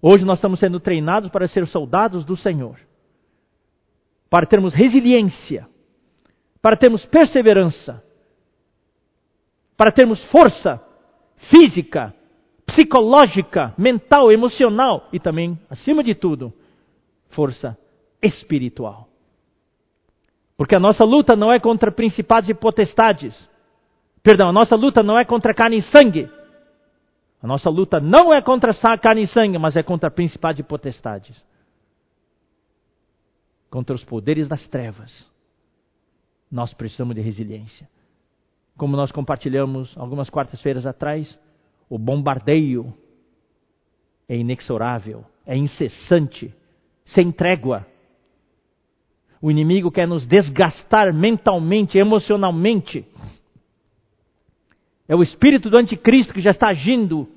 [0.00, 2.78] Hoje nós estamos sendo treinados para ser soldados do Senhor,
[4.28, 5.68] para termos resiliência,
[6.60, 8.02] para termos perseverança,
[9.76, 10.82] para termos força
[11.50, 12.14] física,
[12.66, 16.52] psicológica, mental, emocional e também, acima de tudo,
[17.30, 17.78] força
[18.20, 19.08] espiritual.
[20.56, 23.48] Porque a nossa luta não é contra principados e potestades.
[24.22, 26.28] Perdão, a nossa luta não é contra carne e sangue.
[27.42, 31.44] A nossa luta não é contra carne e sangue, mas é contra principados e potestades.
[33.70, 35.26] Contra os poderes das trevas.
[36.50, 37.88] Nós precisamos de resiliência.
[38.76, 41.38] Como nós compartilhamos algumas quartas-feiras atrás,
[41.88, 42.92] o bombardeio
[44.28, 46.52] é inexorável, é incessante,
[47.04, 47.86] sem trégua.
[49.40, 53.04] O inimigo quer nos desgastar mentalmente, emocionalmente.
[55.08, 57.28] É o espírito do anticristo que já está agindo.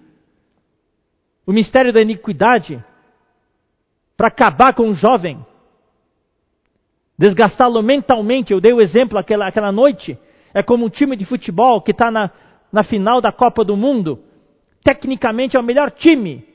[1.46, 2.84] O mistério da iniquidade
[4.18, 5.46] para acabar com o jovem.
[7.18, 8.52] Desgastá-lo mentalmente.
[8.52, 10.18] Eu dei o exemplo aquela, aquela noite.
[10.54, 12.32] É como um time de futebol que está na,
[12.72, 14.24] na final da Copa do Mundo.
[14.84, 16.46] Tecnicamente é o melhor time,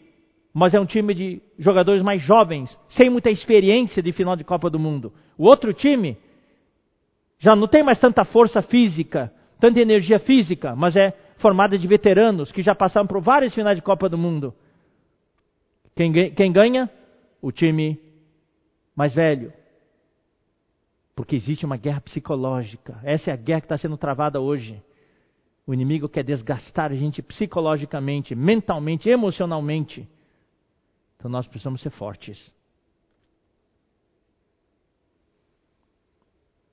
[0.53, 4.71] mas é um time de jogadores mais jovens, sem muita experiência de final de Copa
[4.71, 5.13] do Mundo.
[5.37, 6.17] O outro time
[7.39, 12.51] já não tem mais tanta força física, tanta energia física, mas é formada de veteranos
[12.53, 14.55] que já passaram por várias finais de Copa do Mundo.
[15.95, 16.91] Quem, quem ganha?
[17.43, 18.01] O time
[18.97, 19.53] mais velho.
[21.15, 22.99] Porque existe uma guerra psicológica.
[23.05, 24.83] Essa é a guerra que está sendo travada hoje.
[25.67, 30.09] O inimigo quer desgastar a gente psicologicamente, mentalmente, emocionalmente.
[31.17, 32.53] Então nós precisamos ser fortes.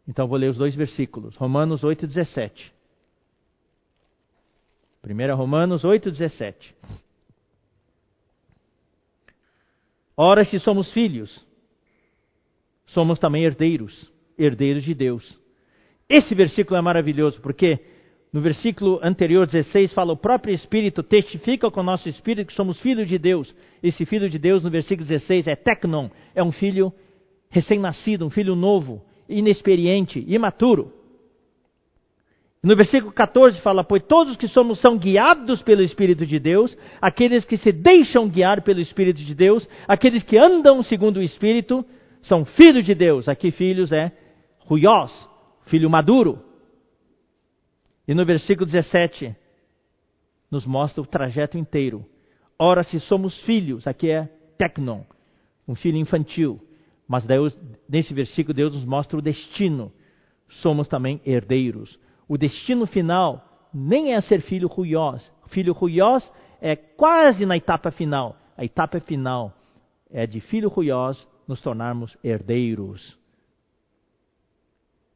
[0.07, 1.37] Então vou ler os dois versículos.
[1.37, 2.73] Romanos 8, 17.
[5.01, 6.75] Primeiro Romanos 8, 17.
[10.17, 11.45] Ora, se somos filhos,
[12.87, 15.39] somos também herdeiros, herdeiros de Deus.
[16.09, 17.79] Esse versículo é maravilhoso, porque
[18.31, 22.79] no versículo anterior, 16, fala: O próprio Espírito testifica com o nosso espírito que somos
[22.79, 23.53] filhos de Deus.
[23.83, 26.93] Esse filho de Deus, no versículo 16, é tecnon, é um filho
[27.49, 30.93] recém-nascido, um filho novo, inexperiente, imaturo.
[32.63, 37.43] No versículo 14 fala: Pois todos que somos são guiados pelo Espírito de Deus, aqueles
[37.43, 41.83] que se deixam guiar pelo Espírito de Deus, aqueles que andam segundo o Espírito,
[42.21, 43.27] são filhos de Deus.
[43.27, 44.09] Aqui, filhos é
[44.59, 45.11] ruiós,
[45.65, 46.50] filho maduro.
[48.11, 49.33] E no versículo 17,
[50.51, 52.05] nos mostra o trajeto inteiro.
[52.59, 54.25] Ora, se somos filhos, aqui é
[54.57, 55.03] tecnon,
[55.65, 56.59] um filho infantil.
[57.07, 57.57] Mas Deus,
[57.87, 59.93] nesse versículo, Deus nos mostra o destino.
[60.49, 61.97] Somos também herdeiros.
[62.27, 65.31] O destino final nem é ser filho ruiós.
[65.47, 68.35] Filho ruiós é quase na etapa final.
[68.57, 69.53] A etapa final
[70.09, 73.17] é de filho ruiós nos tornarmos herdeiros.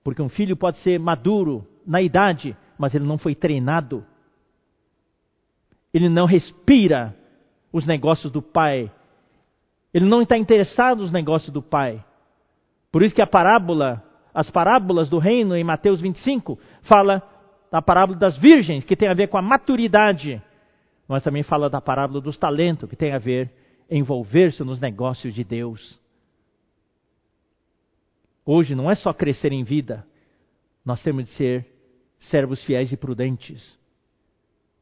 [0.01, 4.05] Porque um filho pode ser maduro na idade, mas ele não foi treinado.
[5.93, 7.15] Ele não respira
[7.71, 8.91] os negócios do pai.
[9.93, 12.03] Ele não está interessado nos negócios do pai.
[12.91, 14.03] Por isso que a parábola,
[14.33, 17.21] as parábolas do reino em Mateus 25, fala
[17.71, 20.41] da parábola das virgens, que tem a ver com a maturidade.
[21.07, 23.51] Mas também fala da parábola dos talentos, que tem a ver
[23.89, 25.99] envolver-se nos negócios de Deus.
[28.45, 30.05] Hoje não é só crescer em vida,
[30.85, 31.74] nós temos de ser
[32.25, 33.77] servos fiéis e prudentes.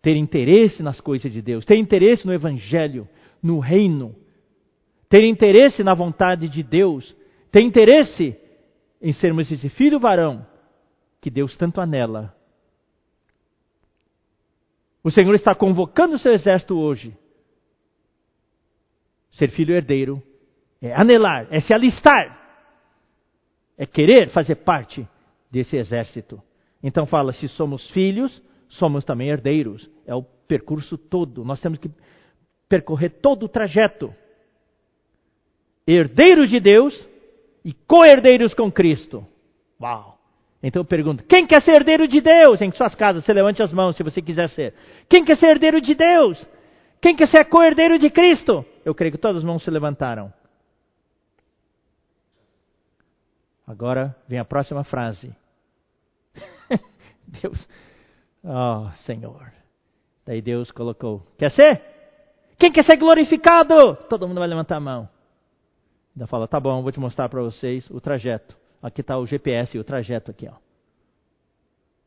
[0.02, 3.08] Ter interesse nas coisas de Deus, ter interesse no Evangelho,
[3.42, 4.16] no reino,
[5.10, 7.16] ter interesse na vontade de Deus,
[7.52, 8.36] ter interesse
[9.02, 10.46] em sermos esse filho varão
[11.22, 12.36] que Deus tanto anela.
[15.04, 17.16] O Senhor está convocando o seu exército hoje.
[19.32, 20.24] Ser filho herdeiro
[20.82, 22.40] é anelar, é se alistar,
[23.78, 25.08] é querer fazer parte
[25.52, 26.42] desse exército.
[26.84, 29.90] Então fala: se somos filhos, somos também herdeiros.
[30.06, 31.46] É o percurso todo.
[31.46, 31.90] Nós temos que
[32.68, 34.14] percorrer todo o trajeto.
[35.88, 37.08] Herdeiros de Deus
[37.64, 39.26] e co-herdeiros com Cristo.
[39.82, 40.20] Uau!
[40.62, 42.62] Então eu pergunto: quem quer ser herdeiro de Deus?
[42.62, 44.74] Em suas casas, você levante as mãos se você quiser ser.
[45.10, 46.46] Quem quer ser herdeiro de Deus?
[47.02, 48.66] Quem quer ser co-herdeiro de Cristo?
[48.86, 50.32] Eu creio que todas as mãos se levantaram.
[53.68, 55.34] Agora vem a próxima frase.
[57.42, 57.70] Deus,
[58.44, 59.52] oh Senhor.
[60.26, 61.82] Daí Deus colocou: Quer ser?
[62.58, 63.96] Quem quer ser glorificado?
[64.10, 65.10] Todo mundo vai levantar a mão.
[66.16, 68.58] Ainda fala: Tá bom, vou te mostrar para vocês o trajeto.
[68.82, 70.56] Aqui está o GPS o trajeto aqui, ó.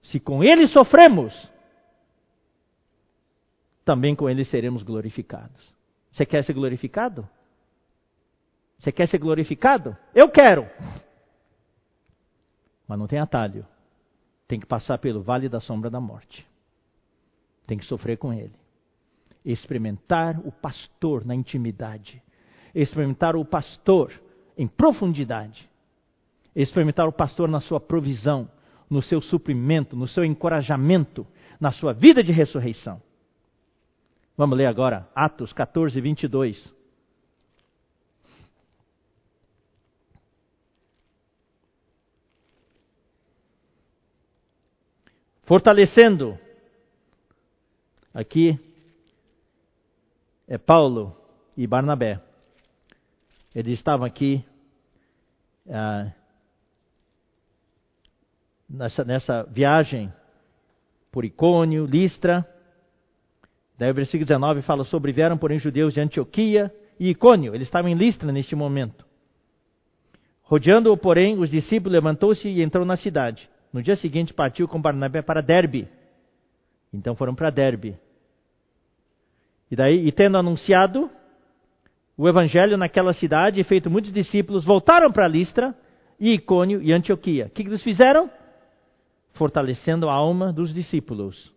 [0.02, 1.34] Se com ele sofremos,
[3.84, 5.74] também com ele seremos glorificados.
[6.12, 7.28] Você quer ser glorificado?
[8.78, 9.96] Você quer ser glorificado?
[10.14, 10.68] Eu quero.
[12.86, 13.66] Mas não tem atalho.
[14.48, 16.46] Tem que passar pelo vale da sombra da morte.
[17.66, 18.54] Tem que sofrer com ele.
[19.44, 22.22] Experimentar o pastor na intimidade.
[22.74, 24.12] Experimentar o pastor
[24.56, 25.68] em profundidade.
[26.54, 28.48] Experimentar o pastor na sua provisão,
[28.88, 31.26] no seu suprimento, no seu encorajamento,
[31.60, 33.02] na sua vida de ressurreição.
[34.36, 36.75] Vamos ler agora Atos 14, 22.
[45.46, 46.36] Fortalecendo.
[48.12, 48.58] Aqui
[50.48, 51.16] é Paulo
[51.56, 52.20] e Barnabé.
[53.54, 54.44] Eles estavam aqui
[55.70, 56.10] ah,
[58.68, 60.12] nessa, nessa viagem
[61.12, 62.44] por Icônio, Listra.
[63.78, 67.54] Daí o versículo 19 fala sobre vieram, porém, judeus de Antioquia e Icônio.
[67.54, 69.06] Eles estavam em Listra neste momento.
[70.42, 73.48] Rodeando-o, porém, os discípulos levantou-se e entrou na cidade.
[73.72, 75.88] No dia seguinte partiu com Barnabé para Derbe.
[76.92, 77.98] Então foram para Derbe.
[79.70, 81.10] E daí, e tendo anunciado
[82.16, 85.74] o evangelho naquela cidade e feito muitos discípulos, voltaram para Listra,
[86.18, 87.46] e Icônio e Antioquia.
[87.46, 88.30] O que, que eles fizeram?
[89.34, 91.52] Fortalecendo a alma dos discípulos,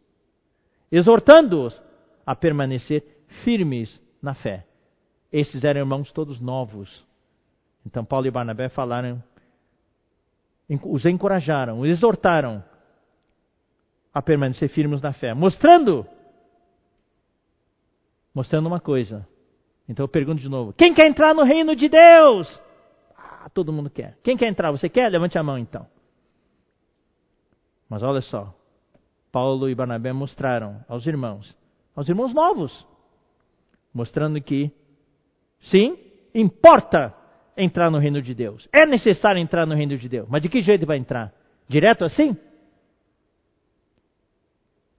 [0.92, 1.82] exortando-os
[2.26, 3.04] a permanecer
[3.44, 4.66] firmes na fé.
[5.32, 7.06] Esses eram irmãos todos novos.
[7.86, 9.24] Então Paulo e Barnabé falaram
[10.70, 12.64] os encorajaram, os exortaram
[14.14, 16.06] a permanecer firmes na fé, mostrando
[18.34, 19.28] mostrando uma coisa.
[19.88, 22.62] Então eu pergunto de novo: quem quer entrar no reino de Deus?
[23.18, 24.18] Ah, todo mundo quer.
[24.24, 24.72] Quem quer entrar?
[24.72, 25.10] Você quer?
[25.10, 25.88] Levante a mão então.
[27.90, 28.54] Mas olha só,
[29.32, 31.58] Paulo e Barnabé mostraram aos irmãos,
[31.96, 32.86] aos irmãos novos,
[33.92, 34.72] mostrando que
[35.62, 35.98] sim,
[36.36, 37.16] importa
[37.60, 38.68] entrar no reino de Deus.
[38.74, 40.28] É necessário entrar no reino de Deus.
[40.30, 41.34] Mas de que jeito vai entrar?
[41.68, 42.36] Direto assim?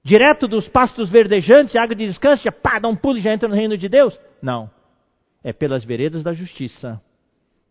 [0.03, 3.49] Direto dos pastos verdejantes, água de descanso, já pá, dá um pulo e já entra
[3.49, 4.19] no reino de Deus?
[4.41, 4.71] Não.
[5.43, 7.01] É pelas veredas da justiça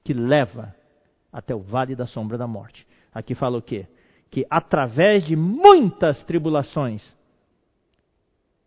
[0.04, 0.76] que leva
[1.32, 2.86] até o vale da sombra da morte.
[3.14, 3.88] Aqui fala o quê?
[4.30, 7.04] Que através de muitas tribulações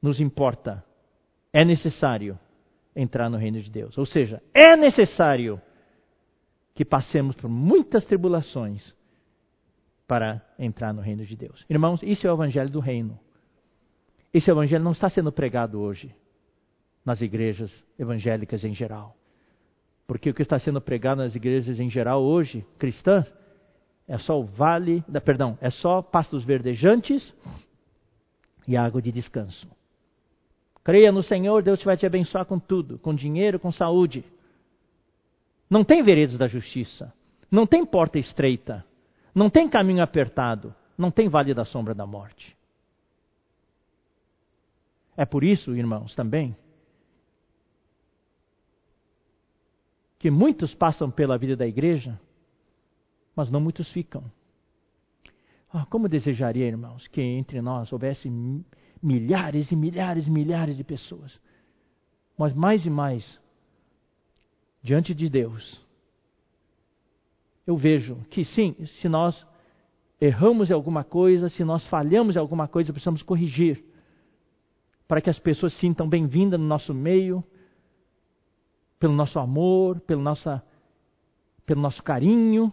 [0.01, 0.85] nos importa,
[1.53, 2.39] é necessário
[2.95, 3.97] entrar no reino de Deus.
[3.97, 5.61] Ou seja, é necessário
[6.75, 8.95] que passemos por muitas tribulações
[10.07, 11.65] para entrar no reino de Deus.
[11.69, 13.19] Irmãos, isso é o evangelho do reino.
[14.33, 16.15] Esse evangelho não está sendo pregado hoje
[17.05, 19.17] nas igrejas evangélicas em geral.
[20.07, 23.33] Porque o que está sendo pregado nas igrejas em geral hoje, cristãs,
[24.09, 27.35] é só o vale, da, perdão, é só pastos verdejantes
[28.67, 29.67] e água de descanso.
[30.85, 34.25] Creia no Senhor, Deus vai te abençoar com tudo, com dinheiro, com saúde.
[35.73, 37.15] Não tem veredas da justiça.
[37.51, 38.85] Não tem porta estreita.
[39.35, 40.75] Não tem caminho apertado.
[40.99, 42.55] Não tem vale da sombra da morte.
[45.17, 46.55] É por isso, irmãos, também,
[50.19, 52.21] que muitos passam pela vida da igreja,
[53.35, 54.31] mas não muitos ficam.
[55.73, 58.31] Ah, como desejaria, irmãos, que entre nós houvesse
[59.03, 61.41] milhares e milhares e milhares de pessoas,
[62.37, 63.42] mas mais e mais
[64.83, 65.81] diante de Deus,
[67.67, 69.47] eu vejo que sim, se nós
[70.21, 73.85] erramos em alguma coisa, se nós falhamos em alguma coisa, precisamos corrigir,
[75.07, 77.45] para que as pessoas sintam bem-vindas no nosso meio,
[78.99, 80.63] pelo nosso amor, pelo, nossa,
[81.67, 82.73] pelo nosso carinho,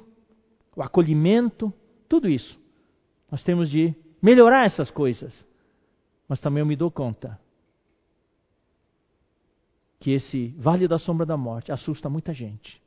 [0.75, 1.73] o acolhimento,
[2.07, 2.59] tudo isso.
[3.29, 5.45] Nós temos de melhorar essas coisas.
[6.27, 7.39] Mas também eu me dou conta
[9.99, 12.81] que esse vale da sombra da morte assusta muita gente.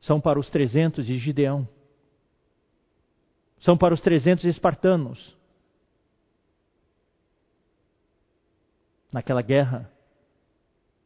[0.00, 1.68] São para os 300 de Gideão.
[3.60, 5.36] São para os 300 espartanos.
[9.12, 9.92] Naquela guerra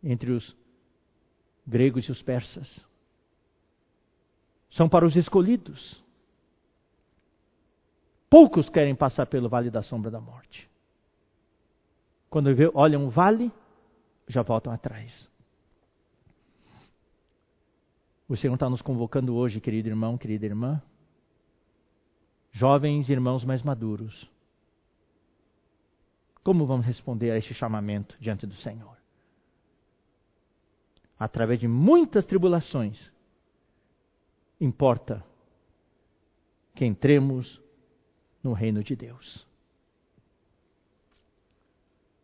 [0.03, 0.57] entre os
[1.67, 2.81] gregos e os persas.
[4.71, 6.03] São para os escolhidos.
[8.31, 10.71] Poucos querem passar pelo vale da sombra da morte.
[12.37, 13.51] Quando olham o vale,
[14.29, 15.27] já voltam atrás.
[18.29, 20.83] O Senhor está nos convocando hoje, querido irmão, querida irmã,
[22.53, 24.31] jovens irmãos mais maduros.
[26.45, 28.99] Como vamos responder a este chamamento diante do Senhor?
[31.19, 33.11] Através de muitas tribulações,
[34.61, 35.25] importa
[36.75, 37.59] que entremos
[38.45, 39.46] no reino de Deus.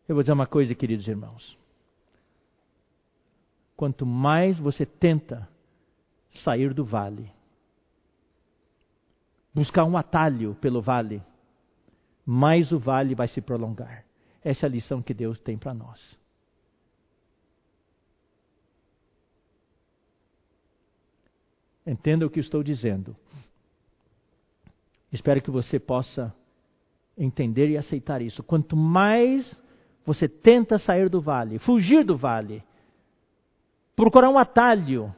[0.09, 1.57] Eu vou dizer uma coisa, queridos irmãos.
[3.77, 5.49] Quanto mais você tenta
[6.45, 7.31] sair do vale,
[9.55, 11.23] buscar um atalho pelo vale,
[12.25, 14.05] mais o vale vai se prolongar.
[14.45, 16.19] Essa é a lição que Deus tem para nós.
[21.87, 23.17] Entenda o que estou dizendo.
[25.13, 26.35] Espero que você possa
[27.19, 28.43] entender e aceitar isso.
[28.43, 29.61] Quanto mais
[30.05, 32.63] você tenta sair do vale, fugir do vale,
[33.95, 35.15] procurar um atalho,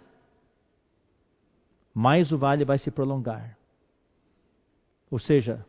[1.93, 3.57] mais o vale vai se prolongar.
[5.11, 5.65] Ou seja,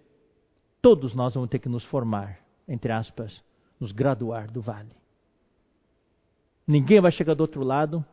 [0.82, 3.43] todos nós vamos ter que nos formar, entre aspas,
[3.80, 4.91] nos graduar do vale.
[6.68, 8.03] Ninguém vai chegar do outro lado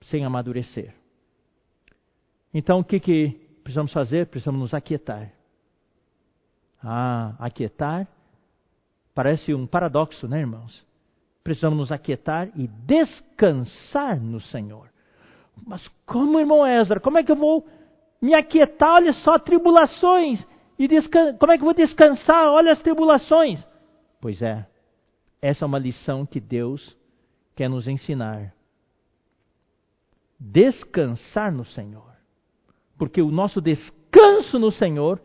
[0.00, 0.94] sem amadurecer.
[2.52, 3.30] Então, o que, que
[3.62, 4.26] precisamos fazer?
[4.26, 5.30] Precisamos nos aquietar.
[6.82, 8.08] Ah, aquietar
[9.18, 10.86] parece um paradoxo, né, irmãos?
[11.42, 14.88] Precisamos nos aquietar e descansar no Senhor.
[15.66, 17.66] Mas como, irmão Ezra, como é que eu vou
[18.22, 18.94] me aquietar?
[18.94, 20.46] Olha só, tribulações.
[20.78, 20.86] E
[21.36, 22.46] como é que eu vou descansar?
[22.46, 23.66] Olha as tribulações.
[24.20, 24.64] Pois é,
[25.42, 26.96] essa é uma lição que Deus
[27.56, 28.54] quer nos ensinar.
[30.38, 32.12] Descansar no Senhor.
[32.96, 35.20] Porque o nosso descanso no Senhor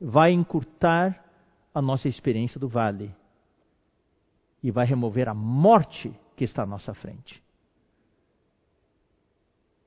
[0.00, 1.22] vai encurtar
[1.74, 3.14] a nossa experiência do vale
[4.64, 7.44] e vai remover a morte que está à nossa frente.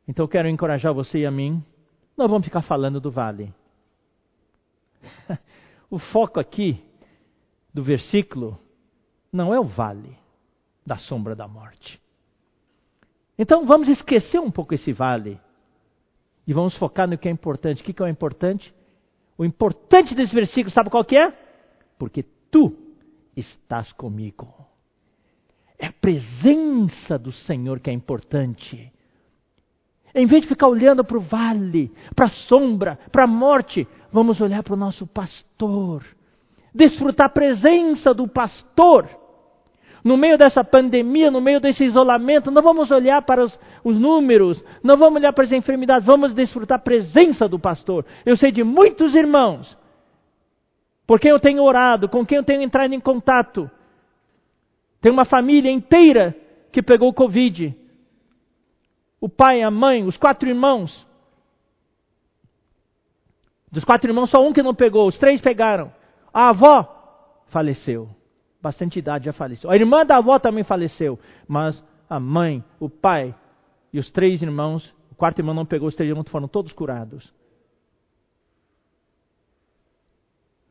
[0.07, 1.65] Então eu quero encorajar você e a mim.
[2.15, 3.51] Não vamos ficar falando do vale.
[5.89, 6.79] o foco aqui
[7.73, 8.59] do versículo
[9.33, 10.15] não é o vale
[10.85, 11.99] da sombra da morte.
[13.35, 15.39] Então vamos esquecer um pouco esse vale
[16.45, 17.81] e vamos focar no que é importante.
[17.81, 18.71] O que é o importante?
[19.35, 21.31] O importante desse versículo, sabe qual que é?
[21.97, 22.21] Porque
[22.51, 22.86] tu
[23.37, 24.47] estás comigo.
[25.77, 28.91] É a presença do Senhor que é importante.
[30.13, 34.41] Em vez de ficar olhando para o vale, para a sombra, para a morte, vamos
[34.41, 36.03] olhar para o nosso pastor.
[36.73, 39.07] Desfrutar a presença do pastor.
[40.03, 44.63] No meio dessa pandemia, no meio desse isolamento, não vamos olhar para os, os números,
[44.81, 48.05] não vamos olhar para as enfermidades, vamos desfrutar a presença do pastor.
[48.25, 49.77] Eu sei de muitos irmãos,
[51.07, 53.71] por quem eu tenho orado, com quem eu tenho entrado em contato.
[55.01, 56.35] Tem uma família inteira
[56.71, 57.75] que pegou Covid
[59.19, 61.05] o pai, a mãe, os quatro irmãos.
[63.71, 65.91] Dos quatro irmãos, só um que não pegou, os três pegaram.
[66.33, 68.09] A avó faleceu.
[68.61, 69.69] Bastante idade já faleceu.
[69.69, 71.19] A irmã da avó também faleceu.
[71.47, 73.35] Mas a mãe, o pai
[73.91, 77.33] e os três irmãos, o quarto irmão não pegou, os três irmãos foram todos curados.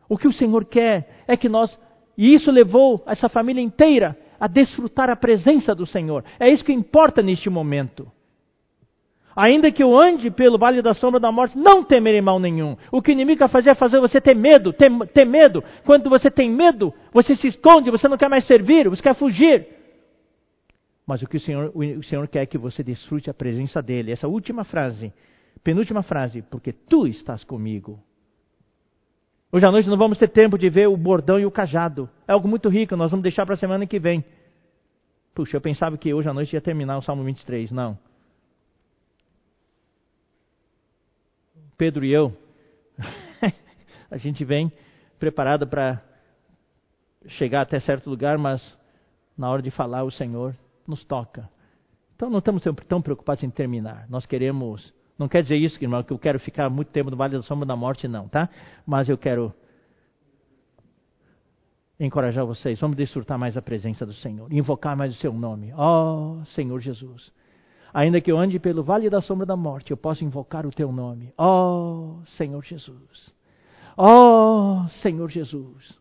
[0.08, 1.76] O que o Senhor quer é que nós,
[2.16, 6.24] e isso levou essa família inteira a desfrutar a presença do Senhor.
[6.38, 8.10] É isso que importa neste momento.
[9.34, 12.74] Ainda que eu ande pelo vale da sombra da morte, não temerei mal nenhum.
[12.90, 15.62] O que o inimigo quer fazer é fazer você ter medo, ter, ter medo.
[15.84, 19.68] Quando você tem medo, você se esconde, você não quer mais servir, você quer fugir.
[21.06, 24.10] Mas o que o Senhor, o Senhor quer é que você desfrute a presença dEle.
[24.10, 25.12] Essa última frase,
[25.62, 28.00] penúltima frase, porque tu estás comigo.
[29.52, 32.10] Hoje à noite não vamos ter tempo de ver o bordão e o cajado.
[32.26, 34.24] É algo muito rico, nós vamos deixar para a semana que vem.
[35.34, 37.70] Puxa, eu pensava que hoje à noite ia terminar o Salmo 23.
[37.70, 37.98] Não.
[41.76, 42.34] Pedro e eu,
[44.10, 44.72] a gente vem
[45.18, 46.02] preparado para
[47.28, 48.62] chegar até certo lugar, mas
[49.36, 51.48] na hora de falar o Senhor nos toca.
[52.14, 54.08] Então não estamos tão preocupados em terminar.
[54.08, 57.36] Nós queremos, não quer dizer isso, irmão, que eu quero ficar muito tempo no vale
[57.36, 58.48] da sombra da morte, não, tá?
[58.86, 59.52] Mas eu quero
[61.98, 62.78] encorajar vocês.
[62.78, 65.72] Vamos desfrutar mais a presença do Senhor, invocar mais o seu nome.
[65.74, 67.32] Ó oh, Senhor Jesus.
[67.94, 70.92] Ainda que eu ande pelo vale da sombra da morte, eu posso invocar o teu
[70.92, 71.32] nome.
[71.38, 73.34] Ó oh, Senhor Jesus.
[73.96, 75.98] Ó oh, Senhor Jesus.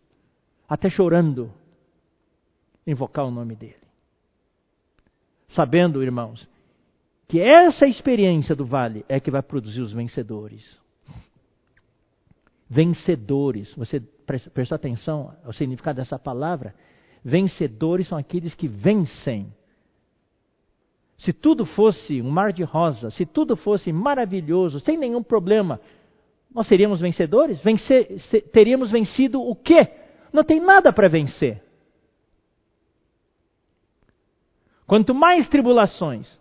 [0.67, 1.53] Até chorando,
[2.85, 3.75] invocar o nome dele.
[5.47, 6.45] Sabendo, irmãos,
[7.27, 10.79] que essa experiência do vale é que vai produzir os vencedores.
[12.69, 13.99] Vencedores, você
[14.53, 16.75] prestou atenção ao significado dessa palavra?
[17.23, 19.51] Vencedores são aqueles que vencem.
[21.17, 25.79] Se tudo fosse um mar de rosa, se tudo fosse maravilhoso, sem nenhum problema,
[26.53, 27.61] nós seríamos vencedores?
[27.61, 28.19] Vencer,
[28.51, 29.89] teríamos vencido o quê?
[30.31, 31.63] Não tem nada para vencer.
[34.85, 36.39] Quanto mais tribulações,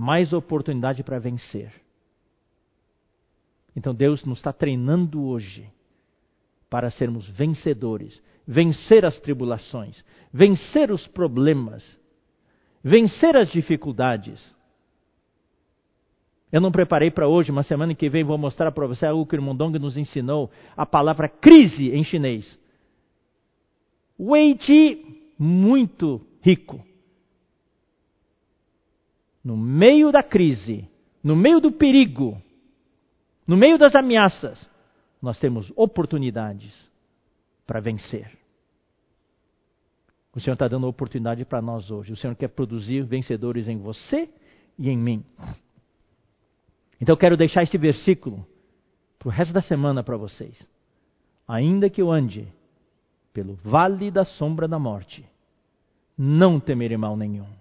[0.00, 1.70] mais oportunidade para vencer.
[3.76, 5.70] Então Deus nos está treinando hoje
[6.70, 11.84] para sermos vencedores, vencer as tribulações, vencer os problemas,
[12.82, 14.40] vencer as dificuldades.
[16.50, 19.34] Eu não preparei para hoje, mas semana que vem vou mostrar para você algo que
[19.34, 22.58] o irmão Dong nos ensinou, a palavra crise em chinês.
[24.18, 26.89] Wei Ji, muito rico.
[29.42, 30.88] No meio da crise,
[31.22, 32.40] no meio do perigo,
[33.46, 34.68] no meio das ameaças,
[35.20, 36.72] nós temos oportunidades
[37.66, 38.38] para vencer.
[40.32, 42.12] O Senhor está dando oportunidade para nós hoje.
[42.12, 44.28] O Senhor quer produzir vencedores em você
[44.78, 45.24] e em mim.
[47.00, 48.46] Então eu quero deixar este versículo
[49.18, 50.54] para o resto da semana para vocês.
[51.48, 52.46] Ainda que eu ande
[53.32, 55.24] pelo vale da sombra da morte,
[56.16, 57.59] não temerei mal nenhum.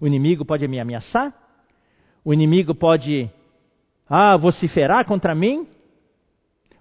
[0.00, 1.34] O inimigo pode me ameaçar,
[2.24, 3.30] o inimigo pode
[4.08, 5.66] ah, vociferar contra mim,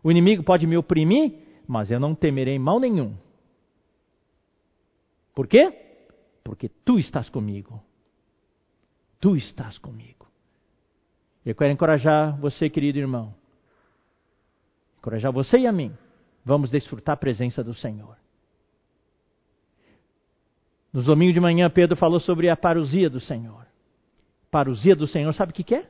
[0.03, 1.34] o inimigo pode me oprimir,
[1.68, 3.15] mas eu não temerei mal nenhum.
[5.34, 5.72] Por quê?
[6.43, 7.82] Porque tu estás comigo.
[9.20, 10.28] Tu estás comigo.
[11.45, 13.34] Eu quero encorajar você, querido irmão.
[14.99, 15.95] Encorajar você e a mim.
[16.43, 18.18] Vamos desfrutar a presença do Senhor.
[20.97, 23.67] Nos domingos de manhã, Pedro falou sobre a parousia do Senhor.
[24.49, 25.85] Parousia do Senhor, sabe o que é?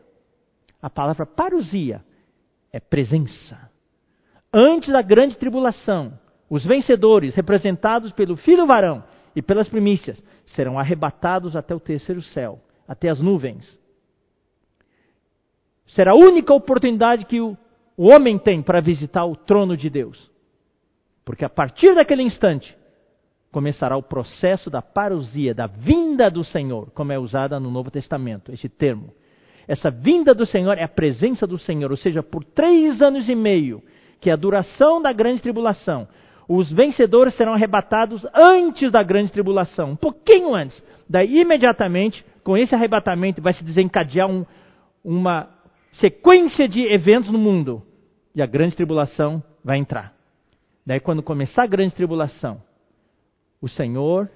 [0.82, 2.04] A palavra parousia
[2.74, 3.72] é presença.
[4.54, 9.02] Antes da grande tribulação, os vencedores, representados pelo filho varão
[9.34, 13.80] e pelas primícias, serão arrebatados até o terceiro céu, até as nuvens.
[15.88, 17.58] Será a única oportunidade que o,
[17.96, 20.30] homem tem para visitar o trono de Deus.
[21.24, 22.78] Porque a partir daquele instante,
[23.52, 28.52] começará o processo da parousia, da vinda do Senhor, como é usada no Novo Testamento,
[28.52, 29.14] esse termo.
[29.68, 33.36] Essa vinda do Senhor é a presença do Senhor, ou seja, por três anos e
[33.36, 33.82] meio,
[34.20, 36.08] que é a duração da grande tribulação,
[36.48, 40.82] os vencedores serão arrebatados antes da grande tribulação, um pouquinho antes.
[41.10, 44.46] Daí, imediatamente, com esse arrebatamento, vai se desencadear um,
[45.04, 45.50] uma
[45.94, 47.84] sequência de eventos no mundo,
[48.34, 50.14] e a grande tribulação vai entrar.
[50.86, 52.62] Daí, quando começar a grande tribulação,
[53.62, 54.30] o Senhor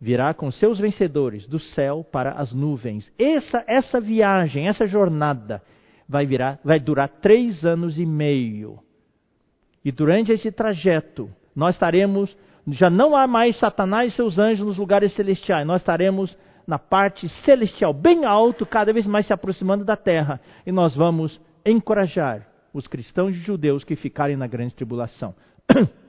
[0.00, 3.12] virá com seus vencedores do céu para as nuvens.
[3.18, 5.62] Essa, essa viagem, essa jornada
[6.08, 8.78] vai, virar, vai durar três anos e meio.
[9.84, 12.34] E durante esse trajeto, nós estaremos,
[12.68, 16.36] já não há mais Satanás e seus anjos nos lugares celestiais, nós estaremos
[16.66, 20.40] na parte celestial, bem alto, cada vez mais se aproximando da terra.
[20.64, 25.34] E nós vamos encorajar os cristãos e judeus que ficarem na grande tribulação.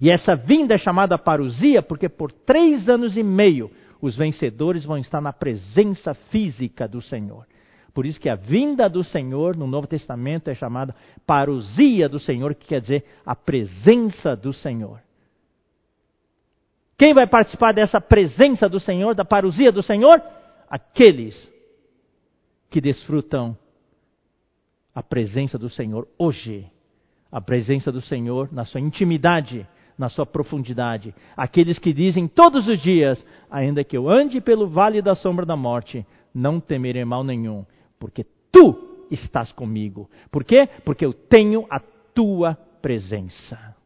[0.00, 3.70] E essa vinda é chamada parousia porque por três anos e meio
[4.00, 7.46] os vencedores vão estar na presença física do Senhor.
[7.92, 10.94] Por isso que a vinda do Senhor no Novo Testamento é chamada
[11.26, 15.02] parousia do Senhor, que quer dizer a presença do Senhor.
[16.96, 20.22] Quem vai participar dessa presença do Senhor, da parousia do Senhor?
[20.68, 21.50] Aqueles
[22.70, 23.56] que desfrutam
[24.94, 26.70] a presença do Senhor hoje.
[27.30, 29.66] A presença do Senhor na sua intimidade
[30.00, 31.14] na sua profundidade.
[31.36, 35.54] Aqueles que dizem todos os dias: ainda que eu ande pelo vale da sombra da
[35.54, 37.66] morte, não temerei mal nenhum,
[37.98, 40.08] porque tu estás comigo.
[40.30, 40.66] Por quê?
[40.86, 43.76] Porque eu tenho a tua presença.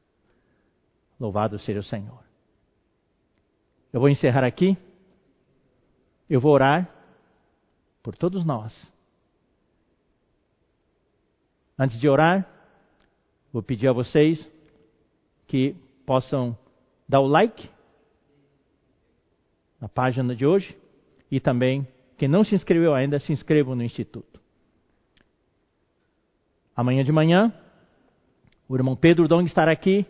[1.18, 2.22] Louvado seja o Senhor.
[3.92, 4.78] Eu vou encerrar aqui.
[6.30, 6.88] Eu vou orar
[8.04, 8.72] por todos nós.
[11.76, 12.48] Antes de orar,
[13.52, 14.48] vou pedir a vocês
[15.48, 16.56] que possam
[17.08, 17.70] dar o like
[19.80, 20.76] na página de hoje
[21.30, 21.86] e também,
[22.16, 24.40] quem não se inscreveu ainda, se inscreva no Instituto.
[26.76, 27.52] Amanhã de manhã,
[28.68, 30.06] o irmão Pedro Dong estará aqui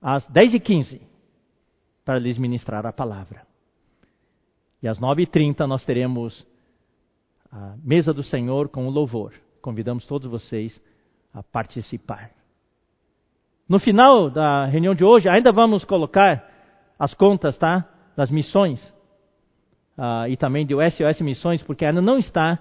[0.00, 1.00] às 10h15
[2.04, 3.46] para lhes ministrar a palavra.
[4.82, 6.46] E às 9h30 nós teremos
[7.50, 9.34] a mesa do Senhor com o louvor.
[9.60, 10.80] Convidamos todos vocês
[11.32, 12.37] a participar.
[13.68, 16.42] No final da reunião de hoje, ainda vamos colocar
[16.98, 17.86] as contas, tá?
[18.16, 18.82] Das missões.
[19.98, 22.58] uh, e também de SOS Missões, porque ainda não está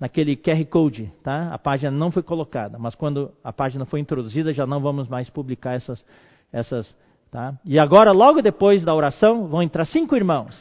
[0.00, 1.52] naquele QR Code, tá?
[1.52, 5.28] A página não foi colocada, mas quando a página foi introduzida já não vamos mais
[5.28, 6.04] publicar essas,
[6.52, 6.96] essas,
[7.30, 7.54] tá?
[7.64, 10.58] E agora, logo depois da oração, vão entrar cinco irmãos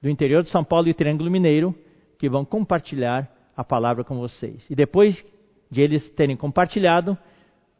[0.00, 1.74] do interior de São Paulo e Triângulo Mineiro
[2.18, 4.64] que vão compartilhar a palavra com vocês.
[4.70, 5.24] E depois
[5.70, 7.16] de eles terem compartilhado,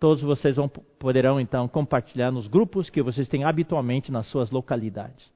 [0.03, 5.32] todos vocês vão, poderão então compartilhar nos grupos que vocês têm habitualmente nas suas localidades.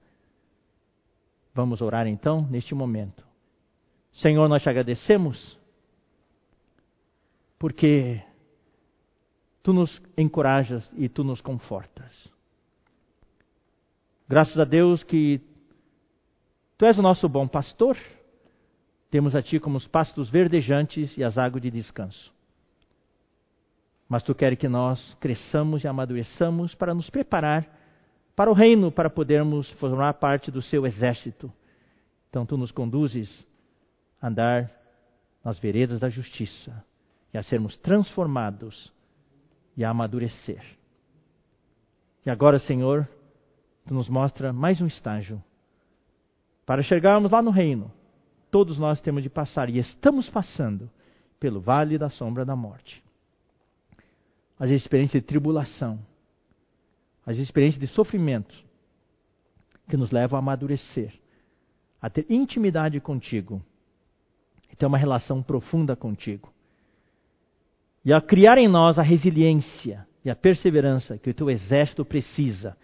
[1.54, 3.24] Vamos orar então neste momento.
[4.14, 5.56] Senhor, nós te agradecemos
[7.60, 8.20] porque
[9.62, 12.28] tu nos encorajas e tu nos confortas.
[14.28, 15.40] Graças a Deus que
[16.76, 17.96] tu és o nosso bom pastor,
[19.12, 22.34] temos a ti como os pastos verdejantes e as águas de descanso.
[24.09, 27.66] Mas tu queres que nós cresçamos e amadureçamos para nos preparar
[28.36, 31.50] para o reino, para podermos formar parte do seu exército.
[32.28, 33.46] Então tu nos conduzes
[34.20, 34.70] a andar
[35.42, 36.84] nas veredas da justiça
[37.32, 38.92] e a sermos transformados
[39.74, 40.62] e a amadurecer.
[42.26, 43.09] E agora, Senhor,
[43.86, 45.42] tu nos mostra mais um estágio
[46.66, 47.90] para chegarmos lá no reino.
[48.50, 50.90] Todos nós temos de passar e estamos passando
[51.40, 53.05] pelo vale da sombra da morte.
[54.59, 55.98] As experiências de tribulação,
[57.24, 58.54] as experiências de sofrimento
[59.88, 61.12] que nos levam a amadurecer,
[62.00, 63.62] a ter intimidade contigo
[64.70, 66.52] e ter uma relação profunda contigo.
[68.04, 72.76] E a criar em nós a resiliência e a perseverança que o teu exército precisa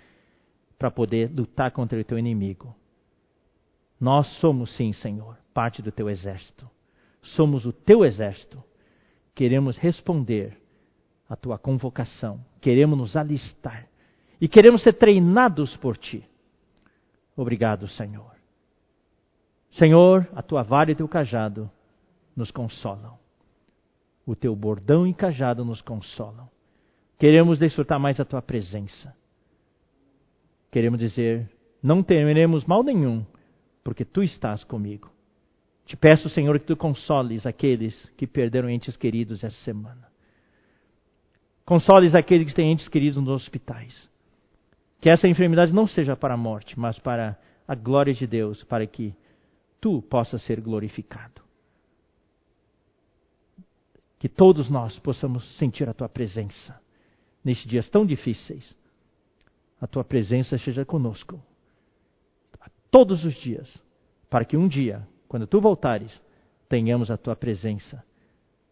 [0.78, 2.74] para poder lutar contra o teu inimigo.
[4.00, 6.68] Nós somos, sim, Senhor, parte do teu exército.
[7.22, 8.62] Somos o teu exército.
[9.32, 10.61] Queremos responder
[11.32, 12.44] à tua convocação.
[12.60, 13.88] Queremos nos alistar
[14.38, 16.22] e queremos ser treinados por ti.
[17.34, 18.32] Obrigado, Senhor.
[19.70, 21.70] Senhor, a tua vara e teu cajado
[22.36, 23.18] nos consolam.
[24.26, 26.50] O teu bordão e cajado nos consolam.
[27.18, 29.16] Queremos desfrutar mais a tua presença.
[30.70, 31.50] Queremos dizer:
[31.82, 33.24] não temeremos mal nenhum,
[33.82, 35.10] porque tu estás comigo.
[35.86, 40.11] Te peço, Senhor, que tu consoles aqueles que perderam entes queridos essa semana.
[41.64, 44.08] Consoles aqueles que têm entes queridos nos hospitais.
[45.00, 48.86] Que essa enfermidade não seja para a morte, mas para a glória de Deus, para
[48.86, 49.14] que
[49.80, 51.42] tu possas ser glorificado.
[54.18, 56.80] Que todos nós possamos sentir a tua presença
[57.44, 58.76] nestes dias tão difíceis.
[59.80, 61.42] A tua presença esteja conosco
[62.92, 63.82] todos os dias,
[64.28, 66.22] para que um dia, quando tu voltares,
[66.68, 68.04] tenhamos a tua presença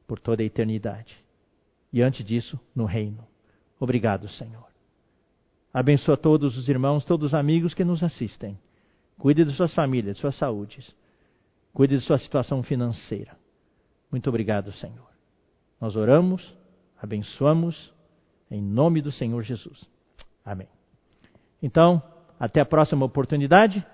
[0.06, 1.19] por toda a eternidade.
[1.92, 3.26] E antes disso, no reino.
[3.78, 4.66] Obrigado, Senhor.
[5.72, 8.58] Abençoa todos os irmãos, todos os amigos que nos assistem.
[9.18, 10.94] Cuide de suas famílias, de suas saúdes.
[11.72, 13.36] Cuide de sua situação financeira.
[14.10, 15.08] Muito obrigado, Senhor.
[15.80, 16.56] Nós oramos,
[17.00, 17.92] abençoamos,
[18.50, 19.88] em nome do Senhor Jesus.
[20.44, 20.68] Amém.
[21.62, 22.02] Então,
[22.38, 23.86] até a próxima oportunidade.